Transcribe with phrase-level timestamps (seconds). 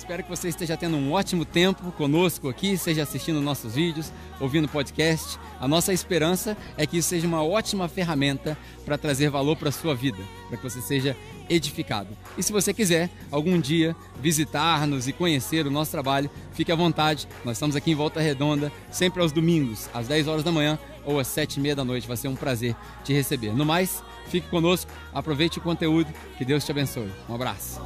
[0.00, 4.66] Espero que você esteja tendo um ótimo tempo conosco aqui, seja assistindo nossos vídeos, ouvindo
[4.66, 5.38] podcast.
[5.60, 9.72] A nossa esperança é que isso seja uma ótima ferramenta para trazer valor para a
[9.72, 10.16] sua vida,
[10.48, 11.14] para que você seja
[11.50, 12.16] edificado.
[12.38, 17.28] E se você quiser algum dia visitar-nos e conhecer o nosso trabalho, fique à vontade.
[17.44, 21.20] Nós estamos aqui em Volta Redonda, sempre aos domingos, às 10 horas da manhã ou
[21.20, 22.08] às 7 e meia da noite.
[22.08, 23.52] Vai ser um prazer te receber.
[23.52, 27.12] No mais, fique conosco, aproveite o conteúdo, que Deus te abençoe.
[27.28, 27.78] Um abraço.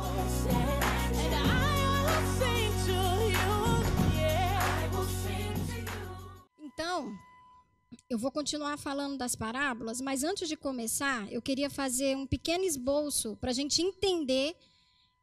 [8.08, 12.64] Eu vou continuar falando das parábolas, mas antes de começar, eu queria fazer um pequeno
[12.64, 14.54] esboço para a gente entender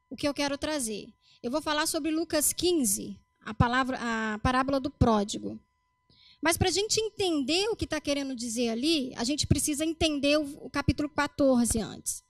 [0.10, 1.08] o que eu quero trazer.
[1.44, 5.60] Eu vou falar sobre Lucas 15, a, palavra, a parábola do pródigo.
[6.42, 10.40] Mas para a gente entender o que está querendo dizer ali, a gente precisa entender
[10.40, 12.24] o, o capítulo 14 antes.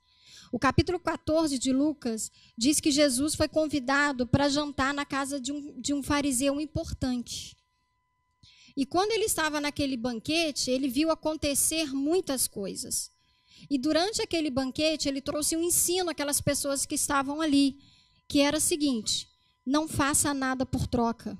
[0.51, 5.53] O capítulo 14 de Lucas diz que Jesus foi convidado para jantar na casa de
[5.53, 7.55] um, de um fariseu importante.
[8.75, 13.11] E quando ele estava naquele banquete, ele viu acontecer muitas coisas.
[13.69, 17.79] E durante aquele banquete, ele trouxe um ensino àquelas pessoas que estavam ali,
[18.27, 19.29] que era o seguinte:
[19.65, 21.37] não faça nada por troca.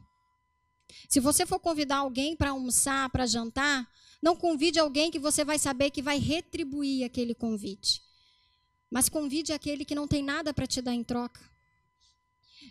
[1.10, 3.90] Se você for convidar alguém para almoçar, para jantar,
[4.22, 8.02] não convide alguém que você vai saber que vai retribuir aquele convite.
[8.90, 11.42] Mas convide aquele que não tem nada para te dar em troca.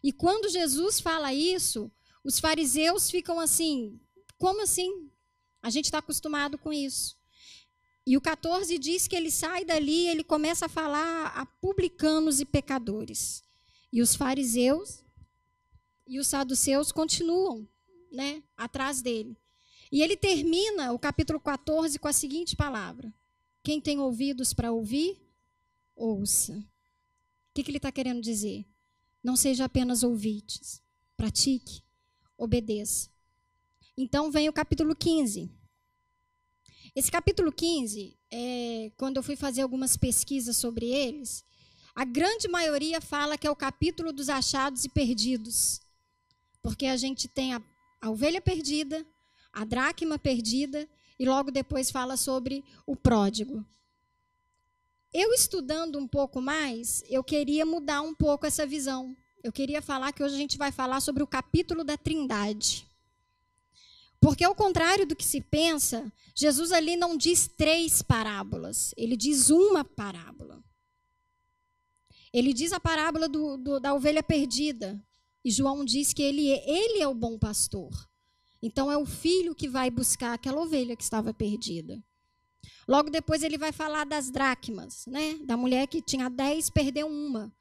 [0.03, 1.91] E quando Jesus fala isso,
[2.23, 3.99] os fariseus ficam assim:
[4.41, 5.11] como assim?
[5.63, 7.15] A gente está acostumado com isso.
[8.07, 12.47] E o 14 diz que ele sai dali, ele começa a falar a publicanos e
[12.47, 13.43] pecadores.
[13.93, 15.05] E os fariseus
[16.07, 17.69] e os saduceus continuam,
[18.11, 19.37] né, atrás dele.
[19.93, 23.13] E ele termina o capítulo 14 com a seguinte palavra:
[23.63, 25.21] Quem tem ouvidos para ouvir,
[25.95, 26.55] ouça.
[26.55, 28.65] O que, que ele está querendo dizer?
[29.23, 30.83] Não seja apenas ouvintes,
[31.15, 31.83] pratique,
[32.39, 33.11] obedeça.
[34.03, 35.51] Então vem o capítulo 15.
[36.97, 41.45] Esse capítulo 15, é, quando eu fui fazer algumas pesquisas sobre eles,
[41.95, 45.83] a grande maioria fala que é o capítulo dos achados e perdidos.
[46.63, 47.63] Porque a gente tem a,
[48.01, 49.05] a ovelha perdida,
[49.53, 53.63] a dracma perdida, e logo depois fala sobre o pródigo.
[55.13, 59.15] Eu estudando um pouco mais, eu queria mudar um pouco essa visão.
[59.45, 62.89] Eu queria falar que hoje a gente vai falar sobre o capítulo da Trindade.
[64.21, 69.49] Porque, ao contrário do que se pensa, Jesus ali não diz três parábolas, ele diz
[69.49, 70.63] uma parábola.
[72.33, 75.03] Ele diz a parábola do, do, da ovelha perdida.
[75.45, 77.91] E João diz que ele, ele é o bom pastor.
[78.63, 82.01] Então, é o filho que vai buscar aquela ovelha que estava perdida.
[82.87, 85.39] Logo depois, ele vai falar das dracmas, né?
[85.45, 87.53] da mulher que tinha dez, perdeu uma.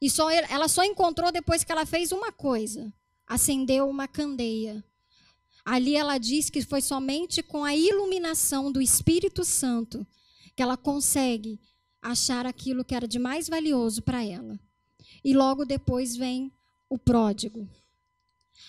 [0.00, 2.92] E só, ela só encontrou depois que ela fez uma coisa:
[3.26, 4.84] acendeu uma candeia.
[5.64, 10.06] Ali ela diz que foi somente com a iluminação do Espírito Santo
[10.56, 11.60] que ela consegue
[12.02, 14.58] achar aquilo que era de mais valioso para ela.
[15.24, 16.52] E logo depois vem
[16.88, 17.68] o pródigo.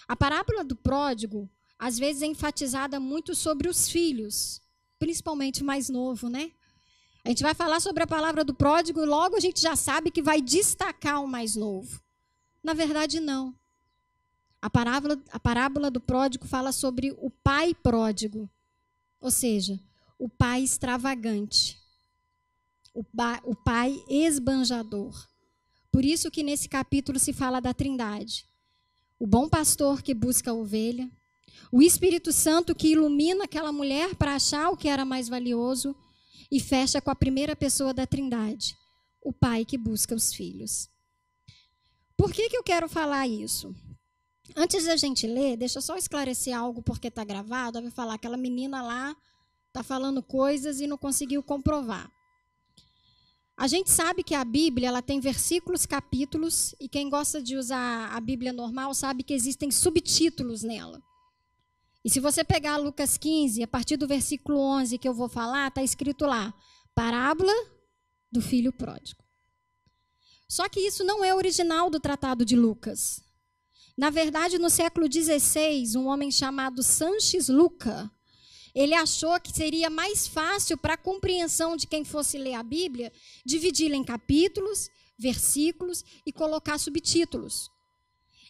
[0.08, 4.62] A parábola do pródigo, às vezes, é enfatizada muito sobre os filhos,
[5.00, 6.52] principalmente o mais novo, né?
[7.24, 10.12] A gente vai falar sobre a palavra do pródigo e logo a gente já sabe
[10.12, 12.02] que vai destacar o mais novo.
[12.64, 13.56] Na verdade, não.
[14.62, 18.50] A parábola, a parábola do pródigo fala sobre o pai pródigo,
[19.22, 19.80] ou seja,
[20.18, 21.78] o pai extravagante,
[22.94, 23.04] o,
[23.46, 25.28] o pai esbanjador.
[25.92, 28.46] Por isso que nesse capítulo se fala da trindade.
[29.18, 31.10] O bom pastor que busca a ovelha,
[31.72, 35.96] o Espírito Santo que ilumina aquela mulher para achar o que era mais valioso
[36.52, 38.76] e fecha com a primeira pessoa da trindade,
[39.22, 40.90] o pai que busca os filhos.
[42.18, 43.74] Por que, que eu quero falar isso?
[44.56, 47.78] Antes da gente ler, deixa eu só esclarecer algo porque está gravado.
[47.78, 49.16] Eu vou falar aquela menina lá
[49.70, 52.12] está falando coisas e não conseguiu comprovar.
[53.56, 58.10] A gente sabe que a Bíblia ela tem versículos, capítulos, e quem gosta de usar
[58.14, 61.02] a Bíblia normal sabe que existem subtítulos nela.
[62.04, 65.68] E se você pegar Lucas 15, a partir do versículo 11 que eu vou falar,
[65.68, 66.54] está escrito lá:
[66.96, 67.52] Parábola
[68.32, 69.22] do filho pródigo.
[70.48, 73.22] Só que isso não é original do tratado de Lucas.
[74.00, 78.10] Na verdade, no século XVI, um homem chamado Sanches Luca,
[78.74, 83.12] ele achou que seria mais fácil para a compreensão de quem fosse ler a Bíblia,
[83.46, 87.70] dividi-la em capítulos, versículos e colocar subtítulos.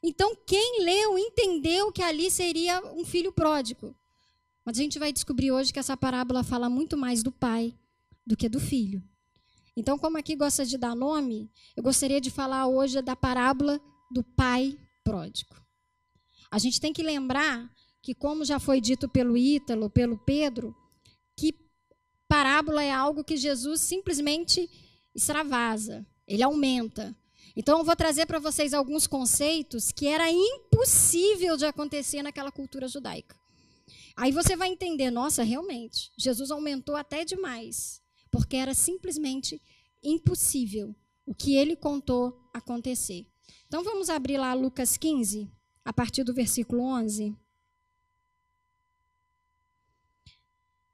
[0.03, 3.95] Então, quem leu entendeu que ali seria um filho pródigo.
[4.63, 7.73] Mas a gente vai descobrir hoje que essa parábola fala muito mais do pai
[8.23, 9.03] do que do filho.
[9.75, 13.81] Então, como aqui gosta de dar nome, eu gostaria de falar hoje da parábola
[14.11, 14.77] do pai
[15.09, 15.55] pródigo.
[16.51, 17.67] A gente tem que lembrar
[17.99, 20.75] que, como já foi dito pelo Ítalo, pelo Pedro,
[21.35, 21.53] que
[22.27, 24.69] parábola é algo que Jesus simplesmente
[25.15, 27.15] extravasa, ele aumenta.
[27.55, 32.87] Então, eu vou trazer para vocês alguns conceitos que era impossível de acontecer naquela cultura
[32.87, 33.35] judaica.
[34.15, 39.59] Aí você vai entender, nossa, realmente, Jesus aumentou até demais, porque era simplesmente
[40.03, 40.95] impossível
[41.25, 43.25] o que ele contou acontecer.
[43.67, 45.49] Então vamos abrir lá Lucas 15,
[45.85, 47.35] a partir do versículo 11.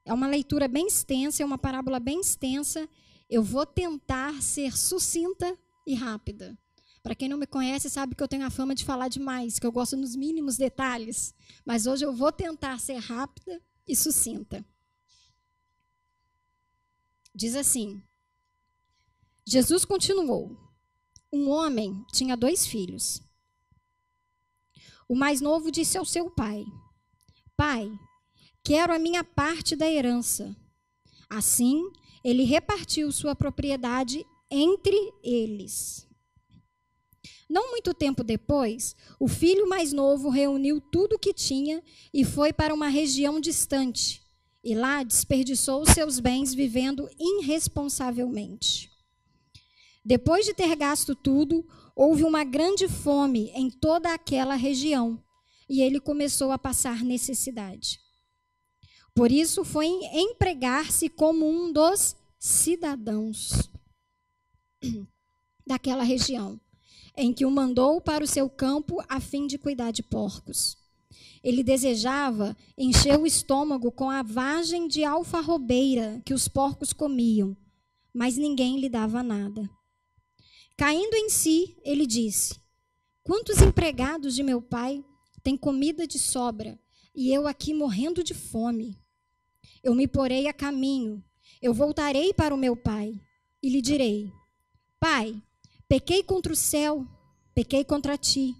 [0.06, 2.88] É uma leitura bem extensa, é uma parábola bem extensa.
[3.30, 6.58] Eu vou tentar ser sucinta e rápida.
[7.02, 9.66] Para quem não me conhece, sabe que eu tenho a fama de falar demais, que
[9.66, 11.34] eu gosto nos mínimos detalhes.
[11.64, 14.66] Mas hoje eu vou tentar ser rápida e sucinta.
[17.34, 18.02] Diz assim:
[19.46, 20.58] Jesus continuou:
[21.36, 23.22] Um homem tinha dois filhos.
[25.06, 26.64] O mais novo disse ao seu pai:
[27.58, 27.92] Pai,
[28.64, 30.56] quero a minha parte da herança.
[31.30, 31.92] Assim,
[32.24, 36.08] ele repartiu sua propriedade entre eles.
[37.50, 41.84] Não muito tempo depois, o filho mais novo reuniu tudo o que tinha
[42.14, 44.24] e foi para uma região distante.
[44.64, 48.95] E lá desperdiçou seus bens vivendo irresponsavelmente.
[50.06, 55.20] Depois de ter gasto tudo, houve uma grande fome em toda aquela região
[55.68, 58.00] e ele começou a passar necessidade.
[59.16, 63.68] Por isso foi empregar-se como um dos cidadãos
[65.66, 66.60] daquela região,
[67.18, 70.78] em que o mandou para o seu campo a fim de cuidar de porcos.
[71.44, 77.58] Ele desejava encher o estômago com a vagem de alfarrobeira que os porcos comiam,
[78.14, 79.68] mas ninguém lhe dava nada.
[80.78, 82.60] Caindo em si, ele disse:
[83.24, 85.04] Quantos empregados de meu pai
[85.42, 86.78] têm comida de sobra
[87.16, 89.00] e eu aqui morrendo de fome?
[89.82, 91.24] Eu me porei a caminho,
[91.62, 93.18] eu voltarei para o meu pai
[93.64, 94.30] e lhe direi:
[95.00, 95.42] Pai,
[95.88, 97.08] pequei contra o céu,
[97.54, 98.54] pequei contra ti.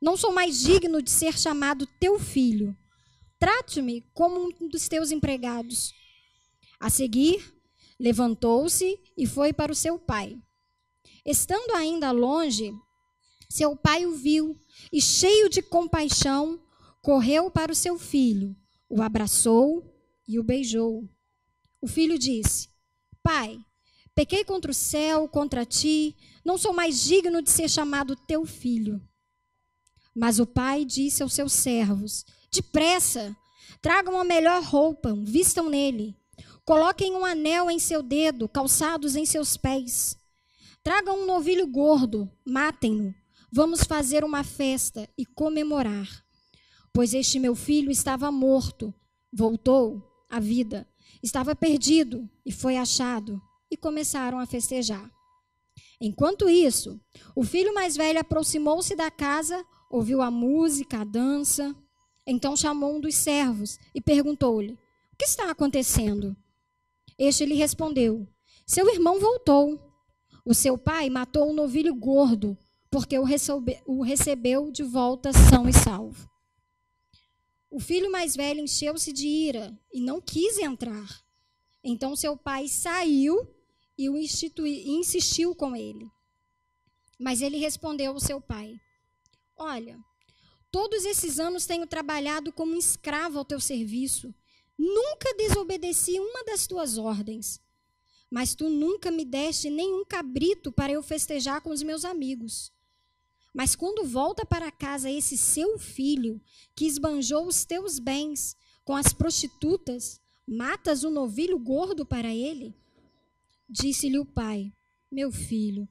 [0.00, 2.76] Não sou mais digno de ser chamado teu filho.
[3.38, 5.92] Trate-me como um dos teus empregados.
[6.80, 7.54] A seguir,
[8.00, 10.40] levantou-se e foi para o seu pai.
[11.24, 12.72] Estando ainda longe,
[13.48, 14.56] seu pai o viu
[14.92, 16.60] e, cheio de compaixão,
[17.00, 18.56] correu para o seu filho,
[18.88, 19.84] o abraçou
[20.26, 21.08] e o beijou.
[21.80, 22.68] O filho disse:
[23.22, 23.58] Pai,
[24.14, 29.00] pequei contra o céu, contra ti, não sou mais digno de ser chamado teu filho.
[30.14, 33.36] Mas o pai disse aos seus servos: Depressa,
[33.80, 36.16] tragam a melhor roupa, vistam nele,
[36.64, 40.16] coloquem um anel em seu dedo, calçados em seus pés.
[40.82, 43.14] Tragam um novilho gordo, matem-no.
[43.52, 46.08] Vamos fazer uma festa e comemorar.
[46.92, 48.92] Pois este meu filho estava morto,
[49.32, 50.88] voltou à vida.
[51.22, 53.40] Estava perdido e foi achado.
[53.70, 55.08] E começaram a festejar.
[56.00, 57.00] Enquanto isso,
[57.34, 61.74] o filho mais velho aproximou-se da casa, ouviu a música, a dança.
[62.26, 66.36] Então chamou um dos servos e perguntou-lhe: O que está acontecendo?
[67.16, 68.26] Este lhe respondeu:
[68.66, 69.91] Seu irmão voltou
[70.44, 72.58] o seu pai matou um novilho gordo,
[72.90, 76.28] porque o, recebe, o recebeu de volta são e salvo.
[77.70, 81.24] O filho mais velho encheu-se de ira e não quis entrar.
[81.82, 83.48] Então seu pai saiu
[83.96, 86.10] e o institui, insistiu com ele.
[87.18, 88.78] Mas ele respondeu ao seu pai:
[89.56, 89.98] Olha,
[90.70, 94.34] todos esses anos tenho trabalhado como escravo ao teu serviço.
[94.76, 97.60] Nunca desobedeci uma das tuas ordens
[98.32, 102.72] mas tu nunca me deste nenhum cabrito para eu festejar com os meus amigos.
[103.52, 106.40] Mas quando volta para casa esse seu filho,
[106.74, 112.74] que esbanjou os teus bens com as prostitutas, matas o um novilho gordo para ele?
[113.68, 114.72] Disse-lhe o pai:
[115.10, 115.86] Meu filho,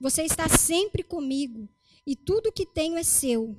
[0.00, 1.68] você está sempre comigo
[2.06, 3.54] e tudo que tenho é seu.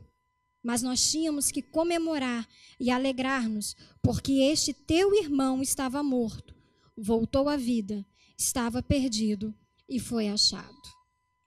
[0.64, 2.50] Mas nós tínhamos que comemorar
[2.80, 6.56] e alegrar-nos, porque este teu irmão estava morto,
[6.98, 8.04] voltou à vida
[8.38, 9.54] estava perdido
[9.88, 10.82] e foi achado.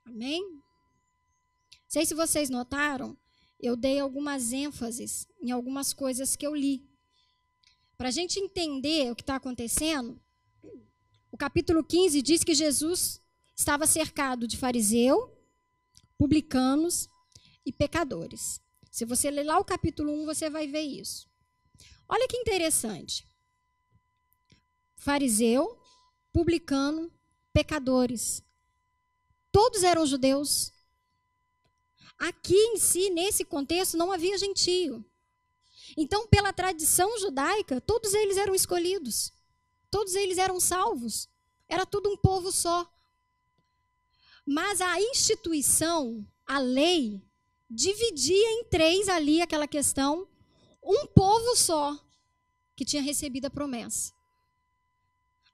[0.05, 0.43] Amém?
[0.43, 0.63] Não
[1.89, 3.17] sei se vocês notaram,
[3.61, 6.89] eu dei algumas ênfases em algumas coisas que eu li.
[7.97, 10.21] Para a gente entender o que está acontecendo,
[11.31, 13.21] o capítulo 15 diz que Jesus
[13.57, 15.35] estava cercado de fariseu,
[16.19, 17.09] publicanos
[17.65, 18.61] e pecadores.
[18.91, 21.29] Se você ler lá o capítulo 1, você vai ver isso.
[22.09, 23.27] Olha que interessante.
[24.97, 25.79] Fariseu,
[26.37, 27.11] publicano,
[27.51, 28.43] pecadores.
[29.51, 30.71] Todos eram judeus.
[32.19, 35.03] Aqui em si, nesse contexto, não havia gentio.
[35.97, 39.33] Então, pela tradição judaica, todos eles eram escolhidos.
[39.91, 41.27] Todos eles eram salvos.
[41.67, 42.87] Era tudo um povo só.
[44.45, 47.23] Mas a instituição, a lei,
[47.71, 50.29] dividia em três ali aquela questão,
[50.83, 51.99] um povo só
[52.77, 54.16] que tinha recebido a promessa.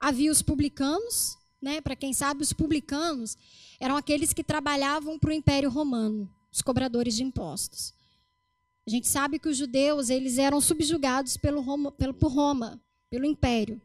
[0.03, 1.81] Havia os publicanos, né?
[1.81, 3.39] Para quem sabe, os publicanos
[3.79, 7.95] eram aqueles que trabalhavam para o Império Romano, os cobradores de impostos.
[8.85, 13.25] A gente sabe que os judeus eles eram subjugados pelo Roma, pelo, por Roma, pelo
[13.25, 13.81] Império.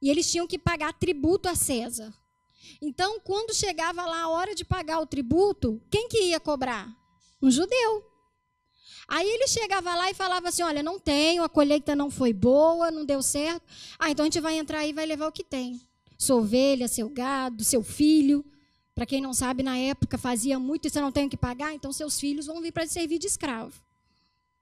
[0.00, 2.10] E eles tinham que pagar tributo a César.
[2.80, 6.88] Então, quando chegava lá a hora de pagar o tributo, quem que ia cobrar?
[7.42, 8.02] Um judeu.
[9.06, 12.90] Aí ele chegava lá e falava assim: Olha, não tenho, a colheita não foi boa,
[12.90, 13.62] não deu certo.
[13.98, 15.80] Ah, então a gente vai entrar aí e vai levar o que tem.
[16.18, 18.44] Sua ovelha, seu gado, seu filho.
[18.94, 21.92] Para quem não sabe, na época fazia muito e você não tem que pagar, então
[21.92, 23.82] seus filhos vão vir para servir de escravo.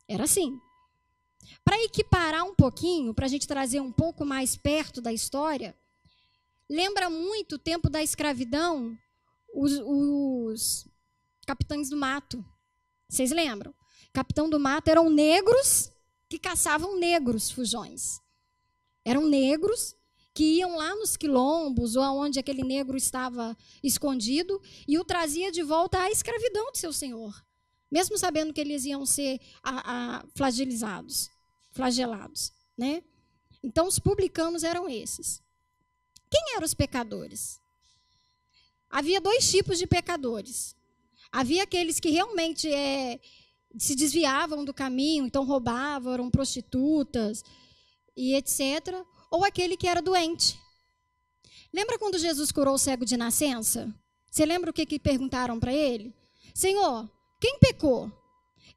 [0.09, 0.59] Era assim.
[1.65, 5.77] Para equiparar um pouquinho, para a gente trazer um pouco mais perto da história,
[6.69, 8.97] lembra muito o tempo da escravidão,
[9.55, 10.87] os, os
[11.47, 12.45] capitães do mato.
[13.09, 13.75] Vocês lembram?
[14.13, 15.91] Capitão do mato eram negros
[16.29, 18.21] que caçavam negros fujões.
[19.05, 19.95] Eram negros
[20.35, 25.63] que iam lá nos quilombos ou aonde aquele negro estava escondido e o trazia de
[25.63, 27.35] volta à escravidão de seu senhor
[27.93, 31.29] mesmo sabendo que eles iam ser a, a, flagelizados,
[31.73, 33.03] flagelados, né?
[33.63, 35.43] Então os publicanos eram esses.
[36.31, 37.61] Quem eram os pecadores?
[38.89, 40.75] Havia dois tipos de pecadores.
[41.31, 43.21] Havia aqueles que realmente é,
[43.79, 47.45] se desviavam do caminho, então roubavam, eram prostitutas
[48.17, 49.05] e etc.
[49.31, 50.59] Ou aquele que era doente.
[51.73, 53.93] Lembra quando Jesus curou o cego de nascença?
[54.31, 56.15] Você lembra o que, que perguntaram para ele?
[56.55, 57.11] Senhor,
[57.41, 58.11] quem pecou?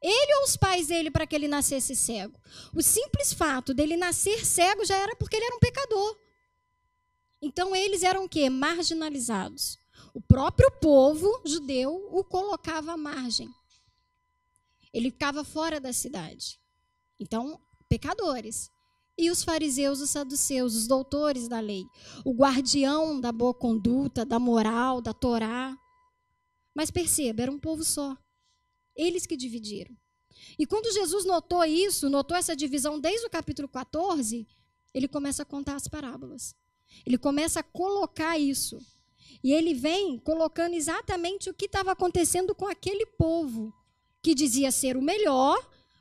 [0.00, 2.38] Ele ou os pais dele para que ele nascesse cego?
[2.74, 6.16] O simples fato dele nascer cego já era porque ele era um pecador.
[7.40, 8.48] Então eles eram o quê?
[8.48, 9.78] Marginalizados.
[10.14, 13.48] O próprio povo judeu o colocava à margem.
[14.96, 16.58] Ele ficava fora da cidade.
[17.20, 18.70] Então, pecadores.
[19.18, 21.84] E os fariseus, os saduceus, os doutores da lei,
[22.24, 25.76] o guardião da boa conduta, da moral, da Torá.
[26.74, 28.16] Mas perceba, era um povo só.
[28.96, 29.94] Eles que dividiram.
[30.58, 34.48] E quando Jesus notou isso, notou essa divisão desde o capítulo 14,
[34.94, 36.56] ele começa a contar as parábolas.
[37.04, 38.78] Ele começa a colocar isso.
[39.44, 43.74] E ele vem colocando exatamente o que estava acontecendo com aquele povo
[44.26, 45.56] que dizia ser o melhor,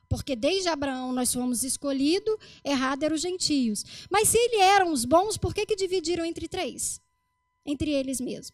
[0.10, 3.86] porque desde Abraão nós fomos escolhidos, errado eram os gentios.
[4.10, 7.00] Mas se eles eram os bons, por que, que dividiram entre três?
[7.64, 8.52] Entre eles mesmos.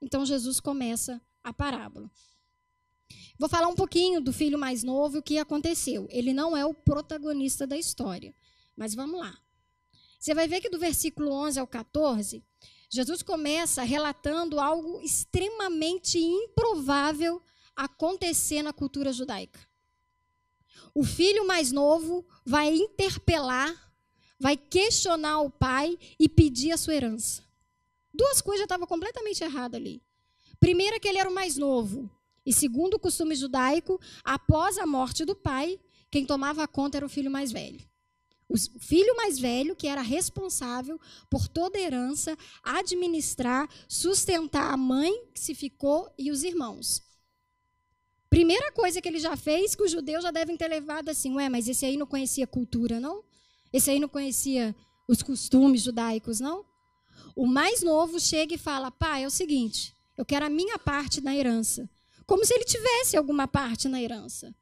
[0.00, 2.08] Então Jesus começa a parábola.
[3.36, 6.06] Vou falar um pouquinho do filho mais novo e o que aconteceu.
[6.08, 8.32] Ele não é o protagonista da história,
[8.76, 9.36] mas vamos lá.
[10.20, 12.44] Você vai ver que do versículo 11 ao 14,
[12.88, 17.42] Jesus começa relatando algo extremamente improvável
[17.76, 19.60] acontecer na cultura judaica.
[20.94, 23.92] O filho mais novo vai interpelar,
[24.38, 27.42] vai questionar o pai e pedir a sua herança.
[28.12, 30.02] Duas coisas estavam completamente erradas ali.
[30.60, 32.08] Primeiro, que ele era o mais novo.
[32.46, 37.08] E segundo o costume judaico, após a morte do pai, quem tomava conta era o
[37.08, 37.80] filho mais velho.
[38.48, 41.00] O filho mais velho, que era responsável
[41.30, 47.02] por toda a herança, administrar, sustentar a mãe que se ficou e os irmãos.
[48.34, 51.48] Primeira coisa que ele já fez, que os judeus já devem ter levado assim, ué,
[51.48, 53.22] mas esse aí não conhecia cultura, não?
[53.72, 54.74] Esse aí não conhecia
[55.06, 56.64] os costumes judaicos, não?
[57.36, 61.20] O mais novo chega e fala: pai, é o seguinte, eu quero a minha parte
[61.20, 61.88] na herança
[62.26, 64.54] como se ele tivesse alguma parte na herança.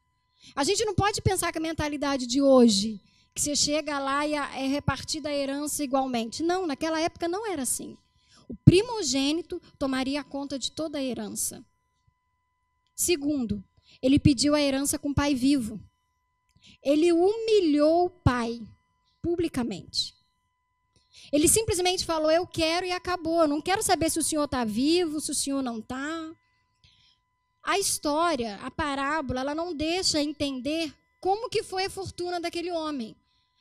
[0.54, 3.00] A gente não pode pensar que a mentalidade de hoje,
[3.34, 6.42] que você chega lá e é repartida a herança igualmente.
[6.42, 7.96] Não, naquela época não era assim.
[8.48, 11.64] O primogênito tomaria conta de toda a herança.
[13.02, 13.64] Segundo,
[14.00, 15.80] ele pediu a herança com o pai vivo.
[16.80, 18.64] Ele humilhou o pai
[19.20, 20.14] publicamente.
[21.32, 23.42] Ele simplesmente falou: Eu quero e acabou.
[23.42, 26.32] Eu não quero saber se o senhor está vivo, se o senhor não está.
[27.60, 33.16] A história, a parábola, ela não deixa entender como que foi a fortuna daquele homem.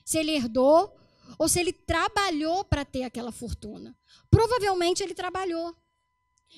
[0.06, 0.96] Se ele herdou
[1.40, 3.98] ou se ele trabalhou para ter aquela fortuna.
[4.30, 5.76] Provavelmente ele trabalhou.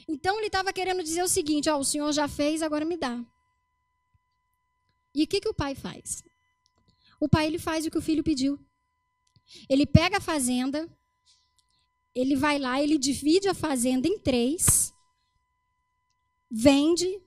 [0.08, 3.24] Então ele estava querendo dizer o seguinte: ó, o senhor já fez, agora me dá.
[5.14, 6.24] E o que, que o pai faz?
[7.20, 8.60] O pai ele faz o que o filho pediu.
[9.70, 10.90] Ele pega a fazenda,
[12.16, 14.92] ele vai lá, ele divide a fazenda em três,
[16.50, 17.22] vende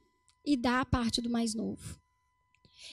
[0.44, 2.00] e dá a parte do mais novo.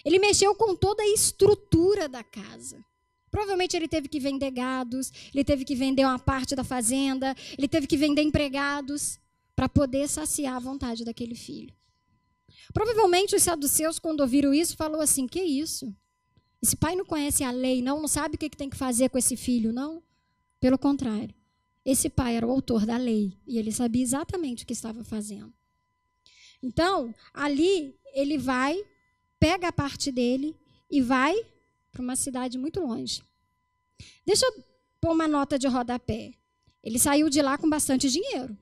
[0.05, 2.83] Ele mexeu com toda a estrutura da casa.
[3.31, 7.67] Provavelmente ele teve que vender gados, ele teve que vender uma parte da fazenda, ele
[7.67, 9.19] teve que vender empregados
[9.55, 11.73] para poder saciar a vontade daquele filho.
[12.73, 15.95] Provavelmente os saduceus, quando ouviram isso, falou assim: "Que isso?
[16.61, 19.17] Esse pai não conhece a lei, não, não sabe o que tem que fazer com
[19.17, 20.01] esse filho, não?
[20.61, 21.35] Pelo contrário,
[21.83, 25.53] esse pai era o autor da lei e ele sabia exatamente o que estava fazendo.
[26.61, 28.81] Então, ali ele vai,
[29.37, 30.55] pega a parte dele
[30.89, 31.35] e vai
[31.91, 33.21] para uma cidade muito longe.
[34.25, 34.63] Deixa eu
[35.01, 36.33] pôr uma nota de rodapé.
[36.81, 38.57] Ele saiu de lá com bastante dinheiro.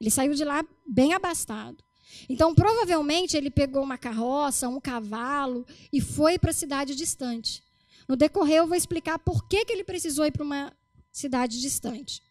[0.00, 1.82] Ele saiu de lá bem abastado.
[2.28, 7.62] Então, provavelmente, ele pegou uma carroça, um cavalo e foi para a cidade distante.
[8.08, 10.72] No decorrer, eu vou explicar por que, que ele precisou ir para uma
[11.12, 12.22] cidade distante.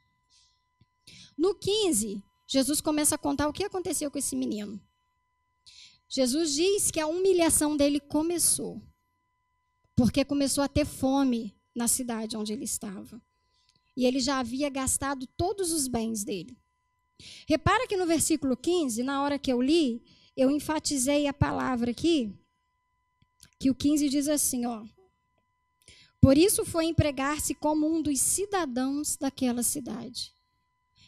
[1.38, 4.80] No 15, Jesus começa a contar o que aconteceu com esse menino.
[6.08, 8.82] Jesus diz que a humilhação dele começou,
[9.96, 13.22] porque começou a ter fome na cidade onde ele estava.
[13.98, 16.58] E ele já havia gastado todos os bens dele.
[17.48, 20.04] Repara que no versículo 15, na hora que eu li,
[20.36, 22.34] eu enfatizei a palavra aqui,
[23.60, 24.86] que o 15 diz assim, ó.
[26.20, 30.34] Por isso foi empregar-se como um dos cidadãos daquela cidade.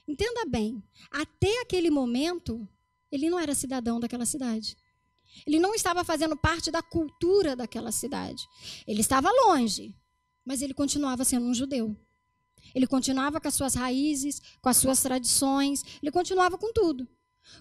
[0.08, 2.68] Entenda bem, até aquele momento,
[3.12, 4.78] ele não era cidadão daquela cidade.
[5.46, 8.48] Ele não estava fazendo parte da cultura daquela cidade.
[8.88, 9.94] Ele estava longe,
[10.46, 11.96] mas ele continuava sendo um judeu.
[12.74, 17.08] Ele continuava com as suas raízes, com as suas tradições, ele continuava com tudo.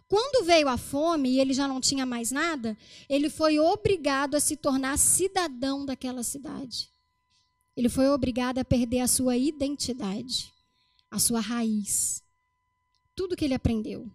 [0.09, 2.77] Quando veio a fome e ele já não tinha mais nada,
[3.09, 6.91] ele foi obrigado a se tornar cidadão daquela cidade.
[7.77, 10.53] Ele foi obrigado a perder a sua identidade,
[11.11, 12.23] a sua raiz,
[13.15, 14.11] tudo que ele aprendeu.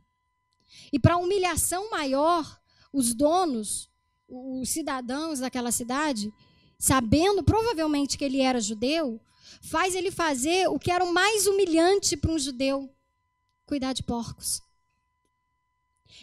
[0.91, 2.59] E para humilhação maior,
[2.91, 3.89] os donos,
[4.27, 6.33] os cidadãos daquela cidade,
[6.79, 9.21] sabendo provavelmente que ele era judeu,
[9.61, 12.93] faz ele fazer o que era o mais humilhante para um judeu:
[13.65, 14.61] cuidar de porcos.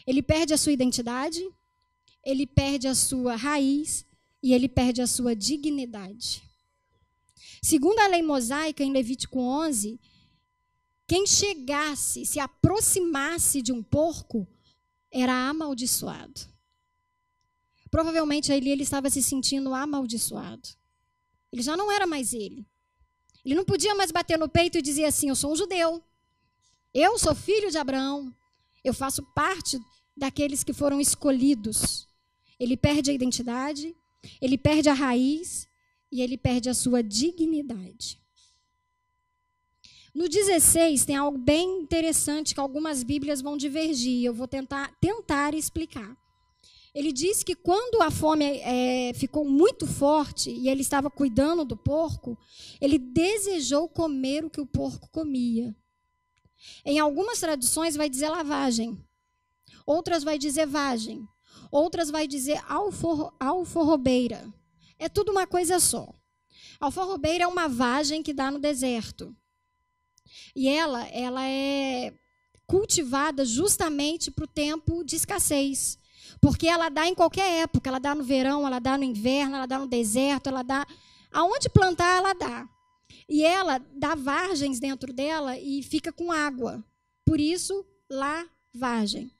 [0.07, 1.43] Ele perde a sua identidade,
[2.25, 4.07] ele perde a sua raiz
[4.43, 6.43] e ele perde a sua dignidade.
[7.63, 9.99] Segundo a lei mosaica, em Levítico 11,
[11.07, 14.47] quem chegasse, se aproximasse de um porco,
[15.11, 16.41] era amaldiçoado.
[17.91, 20.69] Provavelmente ali ele estava se sentindo amaldiçoado.
[21.51, 22.67] Ele já não era mais ele.
[23.49, 26.05] Ele não podia mais bater no peito e dizer assim: Eu sou um judeu.
[26.93, 28.31] Eu sou filho de Abraão.
[28.85, 29.81] Eu faço parte
[30.15, 32.07] daqueles que foram escolhidos.
[32.61, 33.97] Ele perde a identidade,
[34.39, 35.67] ele perde a raiz
[36.13, 38.21] e ele perde a sua dignidade.
[40.15, 44.25] No 16 tem algo bem interessante que algumas Bíblias vão divergir.
[44.25, 46.15] Eu vou tentar, tentar explicar.
[46.99, 51.77] Ele diz que quando a fome é, ficou muito forte e ele estava cuidando do
[51.77, 52.37] porco,
[52.81, 55.77] ele desejou comer o que o porco comia.
[56.85, 58.99] Em algumas traduções vai dizer lavagem,
[59.87, 61.25] outras vai dizer vagem,
[61.71, 64.53] outras vai dizer alfor, alforrobeira.
[64.99, 66.13] É tudo uma coisa só.
[66.81, 69.33] Alforrobeira é uma vagem que dá no deserto.
[70.53, 72.13] E ela, ela é
[72.67, 75.97] cultivada justamente para o tempo de escassez.
[76.41, 79.67] Porque ela dá em qualquer época, ela dá no verão, ela dá no inverno, ela
[79.67, 80.87] dá no deserto, ela dá
[81.33, 82.69] aonde plantar, ela dá.
[83.29, 86.85] E ela dá vargens dentro dela e fica com água.
[87.25, 89.31] Por isso, lavagem.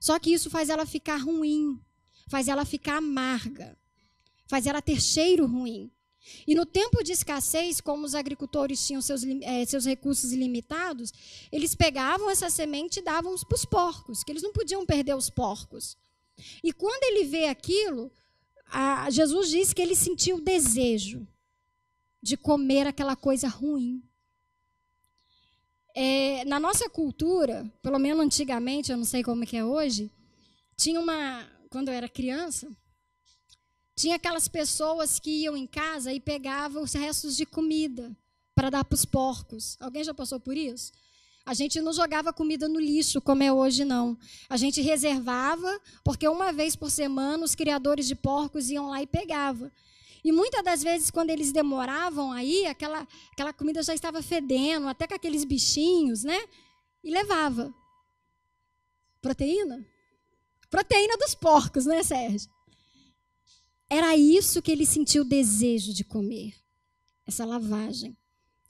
[0.00, 1.80] Só que isso faz ela ficar ruim,
[2.28, 3.78] faz ela ficar amarga,
[4.46, 5.90] faz ela ter cheiro ruim.
[6.46, 11.12] E no tempo de escassez, como os agricultores tinham seus, é, seus recursos ilimitados,
[11.50, 15.30] eles pegavam essa semente e davam para os porcos, que eles não podiam perder os
[15.30, 15.96] porcos.
[16.62, 18.10] E quando ele vê aquilo,
[19.10, 21.26] Jesus diz que ele sentiu desejo
[22.22, 24.02] de comer aquela coisa ruim.
[25.94, 30.10] É, na nossa cultura, pelo menos antigamente, eu não sei como é que é hoje,
[30.76, 32.70] tinha uma, quando eu era criança,
[33.94, 38.16] tinha aquelas pessoas que iam em casa e pegavam os restos de comida
[38.54, 39.76] para dar para os porcos.
[39.80, 40.92] Alguém já passou por isso?
[41.44, 44.16] A gente não jogava comida no lixo, como é hoje, não.
[44.48, 49.06] A gente reservava, porque uma vez por semana os criadores de porcos iam lá e
[49.06, 49.70] pegavam.
[50.24, 55.06] E muitas das vezes, quando eles demoravam aí, aquela, aquela comida já estava fedendo, até
[55.06, 56.40] com aqueles bichinhos, né?
[57.02, 57.74] E levava.
[59.20, 59.84] Proteína?
[60.70, 62.48] Proteína dos porcos, né, Sérgio?
[63.90, 66.54] Era isso que ele sentiu o desejo de comer.
[67.26, 68.16] Essa lavagem.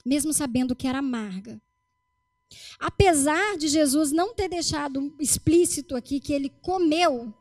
[0.05, 1.61] Mesmo sabendo que era amarga.
[2.79, 7.35] Apesar de Jesus não ter deixado explícito aqui que ele comeu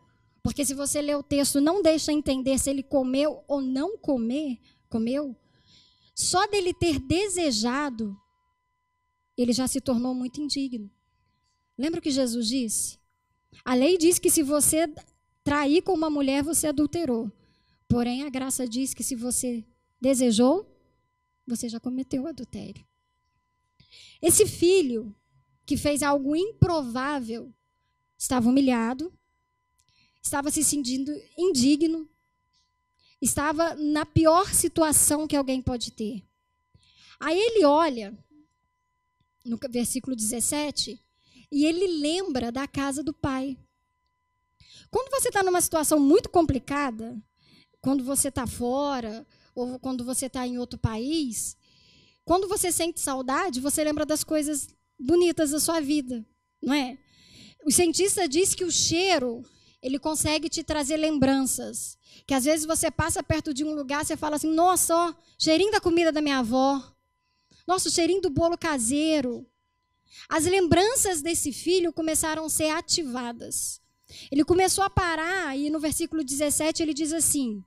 [0.43, 4.60] Porque se você ler o texto, não deixa entender se ele comeu ou não comer,
[4.89, 5.36] comeu.
[6.15, 8.17] Só dele ter desejado,
[9.38, 10.89] ele já se tornou muito indigno.
[11.78, 13.00] Lembra o que Jesus disse?
[13.63, 14.91] A lei diz que se você
[15.43, 17.32] trair com uma mulher, você adulterou.
[17.88, 19.63] Porém, a graça diz que se você
[20.00, 20.67] desejou,
[21.45, 22.86] você já cometeu adultério.
[24.22, 25.16] Esse filho
[25.66, 27.54] que fez algo improvável
[28.18, 29.12] estava humilhado,
[30.22, 32.08] estava se sentindo indigno,
[33.22, 36.24] estava na pior situação que alguém pode ter.
[37.20, 38.18] Aí ele olha
[39.46, 41.00] no versículo 17
[41.52, 43.58] e ele lembra da casa do pai.
[44.90, 47.22] Quando você está numa situação muito complicada,
[47.82, 51.58] quando você está fora ou quando você está em outro país,
[52.26, 54.68] quando você sente saudade, você lembra das coisas
[55.00, 56.26] bonitas da sua vida,
[56.62, 56.98] não é?
[57.66, 59.44] O cientista diz que o cheiro
[59.82, 61.98] ele consegue te trazer lembranças.
[62.28, 65.72] Que às vezes você passa perto de um lugar, você fala assim: nossa, ó, cheirinho
[65.72, 66.82] da comida da minha avó.
[67.68, 69.46] Nossa, cheirinho do bolo caseiro.
[70.30, 73.82] As lembranças desse filho começaram a ser ativadas.
[74.32, 77.64] Ele começou a parar, e no versículo 17 ele diz assim: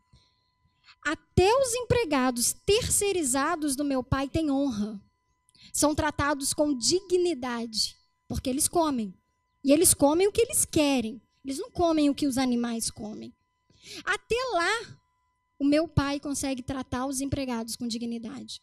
[1.05, 5.01] Até os empregados terceirizados do meu pai têm honra.
[5.73, 9.15] São tratados com dignidade, porque eles comem.
[9.63, 11.21] E eles comem o que eles querem.
[11.45, 13.35] Eles não comem o que os animais comem.
[14.05, 14.99] Até lá,
[15.59, 18.63] o meu pai consegue tratar os empregados com dignidade.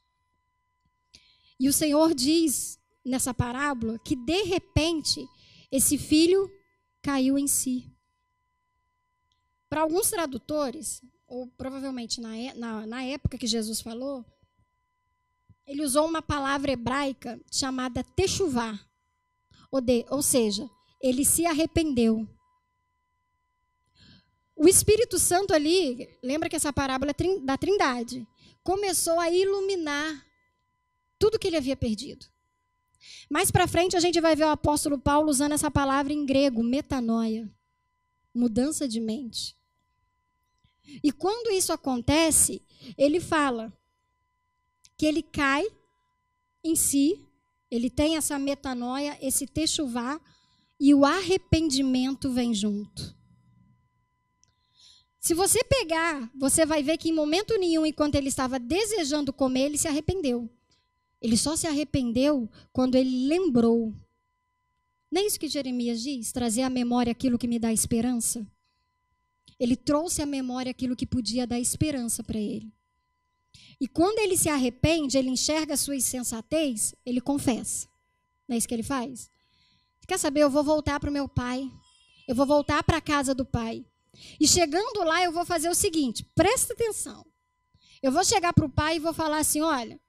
[1.60, 5.24] E o Senhor diz nessa parábola que, de repente,
[5.72, 6.52] esse filho
[7.04, 7.92] caiu em si.
[9.70, 14.26] Para alguns tradutores, ou provavelmente na, na, na época que Jesus falou,
[15.66, 18.78] ele usou uma palavra hebraica chamada techuvá,
[19.72, 20.70] ou, de, ou seja,
[21.02, 22.28] ele se arrependeu.
[24.54, 28.28] O Espírito Santo ali, lembra que essa parábola é da Trindade,
[28.62, 30.26] começou a iluminar
[31.18, 32.26] tudo que ele havia perdido.
[33.30, 36.62] Mais para frente a gente vai ver o apóstolo Paulo usando essa palavra em grego,
[36.62, 37.50] metanoia,
[38.34, 39.61] mudança de mente.
[41.04, 42.62] E quando isso acontece,
[42.98, 43.72] ele fala
[44.98, 45.66] que ele cai
[46.64, 47.20] em si,
[47.70, 50.20] ele tem essa metanoia, esse techuvá,
[50.80, 53.16] e o arrependimento vem junto.
[55.20, 59.66] Se você pegar, você vai ver que em momento nenhum, enquanto ele estava desejando comer,
[59.66, 60.50] ele se arrependeu.
[61.22, 63.94] Ele só se arrependeu quando ele lembrou.
[65.12, 66.32] Não é isso que Jeremias diz?
[66.32, 68.51] Trazer à memória aquilo que me dá esperança?
[69.62, 72.74] Ele trouxe à memória aquilo que podia dar esperança para ele.
[73.80, 77.88] E quando ele se arrepende, ele enxerga a sua insensatez, ele confessa.
[78.48, 79.30] Não é isso que ele faz?
[80.08, 80.42] Quer saber?
[80.42, 81.72] Eu vou voltar para o meu pai.
[82.28, 83.86] Eu vou voltar para a casa do pai.
[84.40, 87.24] E chegando lá, eu vou fazer o seguinte: presta atenção.
[88.02, 90.00] Eu vou chegar para o pai e vou falar assim: olha,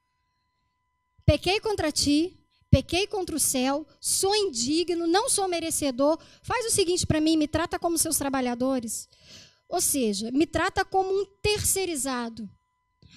[1.27, 6.19] pequei contra ti, pequei contra o céu, sou indigno, não sou merecedor.
[6.43, 9.09] Faz o seguinte para mim: me trata como seus trabalhadores.
[9.72, 12.46] Ou seja, me trata como um terceirizado.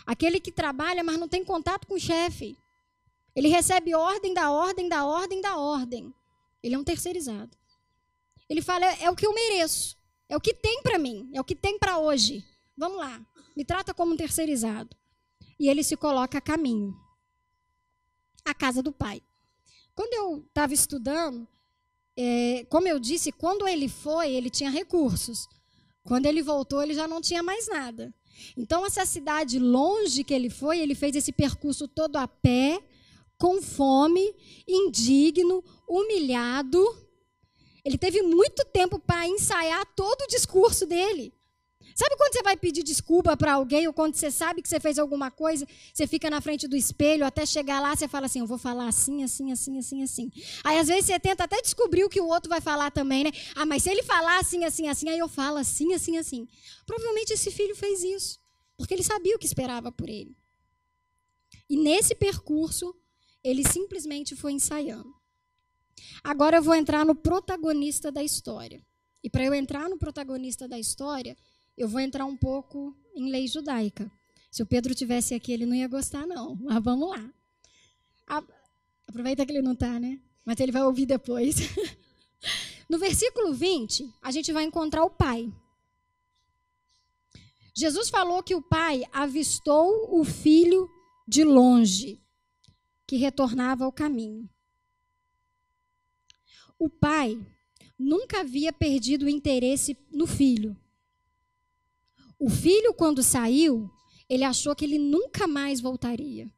[0.05, 2.57] Aquele que trabalha, mas não tem contato com o chefe.
[3.35, 6.13] Ele recebe ordem da ordem, da ordem, da ordem.
[6.63, 7.57] Ele é um terceirizado.
[8.49, 9.97] Ele fala: é, é o que eu mereço.
[10.29, 12.43] É o que tem para mim, é o que tem para hoje.
[12.77, 13.21] Vamos lá,
[13.55, 14.95] me trata como um terceirizado.
[15.59, 16.95] E ele se coloca a caminho
[18.45, 19.21] a casa do pai.
[19.93, 21.45] Quando eu estava estudando,
[22.15, 25.47] é, como eu disse, quando ele foi, ele tinha recursos.
[26.05, 28.13] Quando ele voltou, ele já não tinha mais nada.
[28.55, 32.79] Então, essa cidade longe que ele foi, ele fez esse percurso todo a pé,
[33.37, 34.33] com fome,
[34.65, 37.05] indigno, humilhado
[37.85, 41.31] ele teve muito tempo para ensaiar todo o discurso dele.
[41.95, 44.99] Sabe quando você vai pedir desculpa para alguém ou quando você sabe que você fez
[44.99, 48.45] alguma coisa, você fica na frente do espelho até chegar lá, você fala assim, eu
[48.45, 50.31] vou falar assim, assim, assim, assim, assim.
[50.61, 53.31] Aí às vezes você tenta até descobrir o que o outro vai falar também, né?
[53.55, 56.45] Ah, mas se ele falar assim, assim, assim, aí eu falo assim, assim, assim.
[56.85, 58.41] Provavelmente esse filho fez isso,
[58.75, 60.35] porque ele sabia o que esperava por ele.
[61.69, 62.93] E nesse percurso,
[63.41, 65.15] ele simplesmente foi ensaiando.
[66.21, 68.85] Agora eu vou entrar no protagonista da história.
[69.23, 71.37] E para eu entrar no protagonista da história,
[71.77, 74.11] eu vou entrar um pouco em lei judaica.
[74.49, 76.55] Se o Pedro tivesse aqui, ele não ia gostar, não.
[76.55, 77.33] Mas vamos lá.
[79.07, 80.19] Aproveita que ele não está, né?
[80.45, 81.55] Mas ele vai ouvir depois.
[82.89, 85.51] no versículo 20, a gente vai encontrar o pai.
[87.73, 90.89] Jesus falou que o pai avistou o filho
[91.27, 92.21] de longe,
[93.05, 94.49] que retornava ao caminho.
[96.79, 97.37] O pai
[97.99, 100.77] nunca havia perdido o interesse no filho.
[102.39, 103.89] O filho, quando saiu,
[104.29, 106.51] ele achou que ele nunca mais voltaria.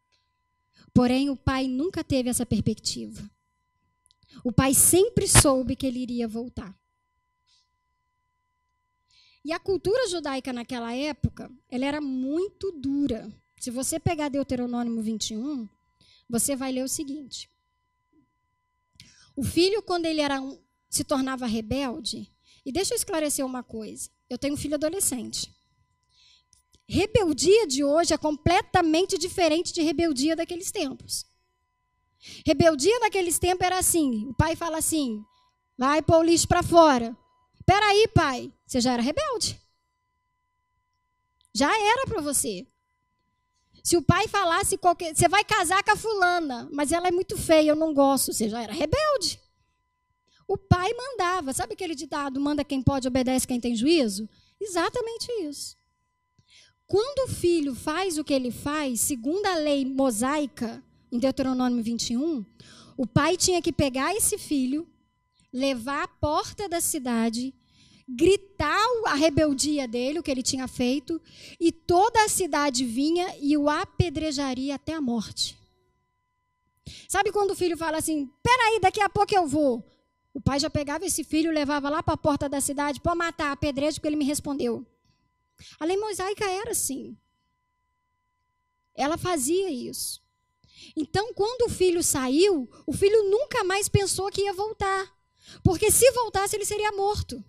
[0.93, 3.29] Porém, o pai nunca teve essa perspectiva.
[4.43, 6.75] O pai sempre soube que ele iria voltar.
[9.43, 13.31] E a cultura judaica naquela época, ela era muito dura.
[13.59, 15.67] Se você pegar Deuteronômio 21,
[16.29, 17.49] você vai ler o seguinte:
[19.35, 20.59] O filho, quando ele era um,
[20.89, 22.29] se tornava rebelde,
[22.65, 25.56] e deixa eu esclarecer uma coisa: eu tenho um filho adolescente.
[26.87, 31.25] Rebeldia de hoje é completamente diferente de rebeldia daqueles tempos.
[32.45, 35.23] Rebeldia daqueles tempos era assim: o pai fala assim,
[35.77, 37.15] vai pôr o lixo para fora.
[37.65, 39.61] Peraí, pai, você já era rebelde.
[41.53, 42.65] Já era para você.
[43.83, 45.15] Se o pai falasse qualquer.
[45.15, 48.31] Você vai casar com a fulana, mas ela é muito feia, eu não gosto.
[48.31, 49.39] Você já era rebelde.
[50.47, 51.51] O pai mandava.
[51.51, 54.29] Sabe aquele ditado: manda quem pode, obedece quem tem juízo?
[54.59, 55.76] Exatamente isso.
[56.87, 62.45] Quando o filho faz o que ele faz, segundo a lei mosaica, em Deuteronômio 21,
[62.95, 64.87] o pai tinha que pegar esse filho,
[65.51, 67.53] levar à porta da cidade,
[68.07, 71.21] gritar a rebeldia dele, o que ele tinha feito,
[71.59, 75.57] e toda a cidade vinha e o apedrejaria até a morte.
[77.09, 79.85] Sabe quando o filho fala assim: peraí, daqui a pouco eu vou.
[80.33, 83.51] O pai já pegava esse filho, levava lá para a porta da cidade para matar,
[83.51, 84.85] apedrejo, porque ele me respondeu.
[85.79, 87.17] A lei mosaica era assim.
[88.95, 90.21] Ela fazia isso.
[90.95, 95.15] Então, quando o filho saiu, o filho nunca mais pensou que ia voltar.
[95.63, 97.43] Porque se voltasse, ele seria morto.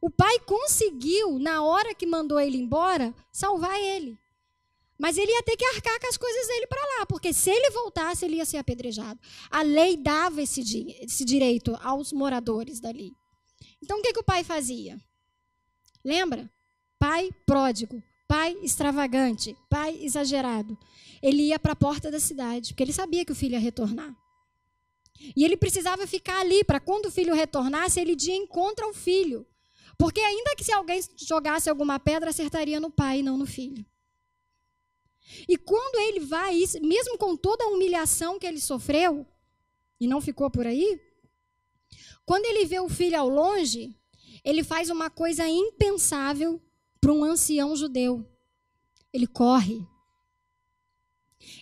[0.00, 4.18] O pai conseguiu, na hora que mandou ele embora, salvar ele.
[4.98, 7.70] Mas ele ia ter que arcar com as coisas dele para lá, porque se ele
[7.70, 9.20] voltasse, ele ia ser apedrejado.
[9.50, 10.60] A lei dava esse,
[11.00, 13.12] esse direito aos moradores dali.
[13.82, 14.98] Então, o que, que o pai fazia?
[16.04, 16.50] Lembra?
[16.98, 20.78] Pai pródigo, pai extravagante, pai exagerado
[21.24, 24.14] ele ia para a porta da cidade, porque ele sabia que o filho ia retornar.
[25.34, 29.46] E ele precisava ficar ali para quando o filho retornasse, ele ia encontrar o filho.
[29.96, 33.86] Porque ainda que se alguém jogasse alguma pedra, acertaria no pai e não no filho.
[35.48, 39.26] E quando ele vai, mesmo com toda a humilhação que ele sofreu,
[39.98, 41.00] e não ficou por aí,
[42.26, 43.96] quando ele vê o filho ao longe,
[44.44, 46.60] ele faz uma coisa impensável
[47.00, 48.28] para um ancião judeu.
[49.12, 49.86] Ele corre.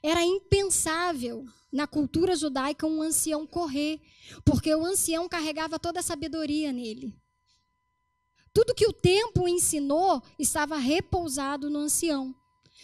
[0.03, 4.01] Era impensável na cultura judaica um ancião correr,
[4.45, 7.15] porque o ancião carregava toda a sabedoria nele.
[8.53, 12.35] Tudo que o tempo ensinou estava repousado no ancião.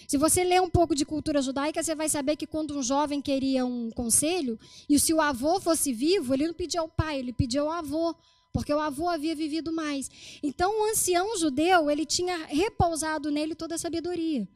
[0.06, 3.20] Se você ler um pouco de cultura judaica, você vai saber que quando um jovem
[3.20, 4.58] queria um conselho,
[4.88, 8.14] e se o avô fosse vivo, ele não pedia ao pai, ele pedia ao avô,
[8.52, 10.10] porque o avô havia vivido mais.
[10.42, 14.48] Então, o ancião judeu, ele tinha repousado nele toda a sabedoria.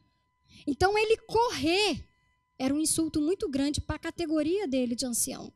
[0.65, 2.07] Então, ele correr
[2.57, 5.51] era um insulto muito grande para a categoria dele de ancião.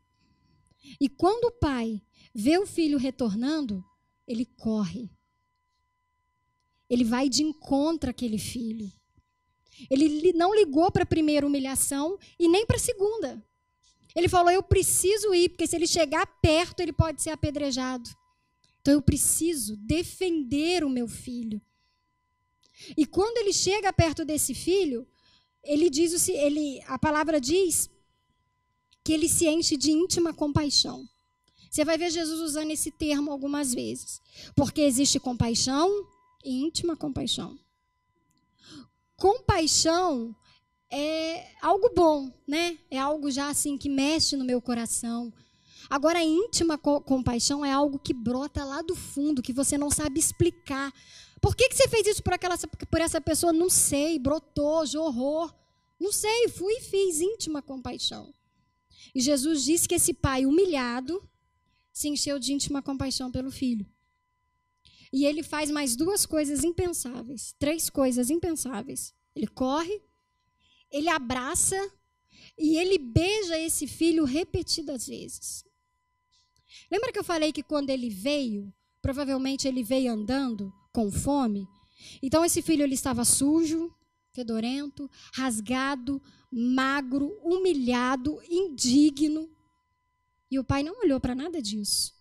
[1.00, 2.02] E quando o pai
[2.34, 3.84] vê o filho retornando,
[4.28, 5.10] ele corre.
[6.90, 8.92] Ele vai de encontro àquele filho.
[9.90, 13.44] Ele não ligou para a primeira humilhação e nem para a segunda.
[14.16, 18.10] Ele falou: Eu preciso ir, porque se ele chegar perto, ele pode ser apedrejado.
[18.88, 21.62] Então eu preciso defender o meu filho.
[22.96, 25.06] E quando ele chega perto desse filho,
[25.62, 27.90] ele diz, ele, a palavra diz
[29.04, 31.06] que ele se enche de íntima compaixão.
[31.70, 34.22] Você vai ver Jesus usando esse termo algumas vezes,
[34.56, 35.90] porque existe compaixão
[36.42, 37.60] e íntima compaixão.
[39.18, 40.34] Compaixão
[40.90, 42.80] é algo bom, né?
[42.90, 45.34] É algo já assim que mexe no meu coração.
[45.90, 49.90] Agora, a íntima co compaixão é algo que brota lá do fundo, que você não
[49.90, 50.94] sabe explicar.
[51.42, 53.54] Por que, que você fez isso por, aquela, por essa pessoa?
[53.54, 55.52] Não sei, brotou, jorrou.
[56.00, 58.34] Não sei, fui e fiz íntima compaixão.
[59.16, 61.28] E Jesus disse que esse pai humilhado
[61.92, 63.86] se encheu de íntima compaixão pelo filho.
[65.12, 69.14] E ele faz mais duas coisas impensáveis, três coisas impensáveis.
[69.34, 70.02] Ele corre,
[70.92, 71.78] ele abraça
[72.58, 75.64] e ele beija esse filho repetidas vezes.
[76.92, 81.68] Lembra que eu falei que quando ele veio, provavelmente ele veio andando com fome?
[82.22, 83.94] Então esse filho ele estava sujo,
[84.34, 89.50] fedorento, rasgado, magro, humilhado, indigno.
[90.50, 92.14] E o pai não olhou para nada disso.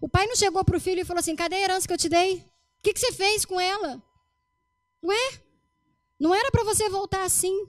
[0.00, 1.98] O pai não chegou para o filho e falou assim: cadê a herança que eu
[1.98, 2.36] te dei?
[2.36, 4.02] O que, que você fez com ela?
[5.04, 5.42] Ué?
[6.18, 7.68] Não era para você voltar assim.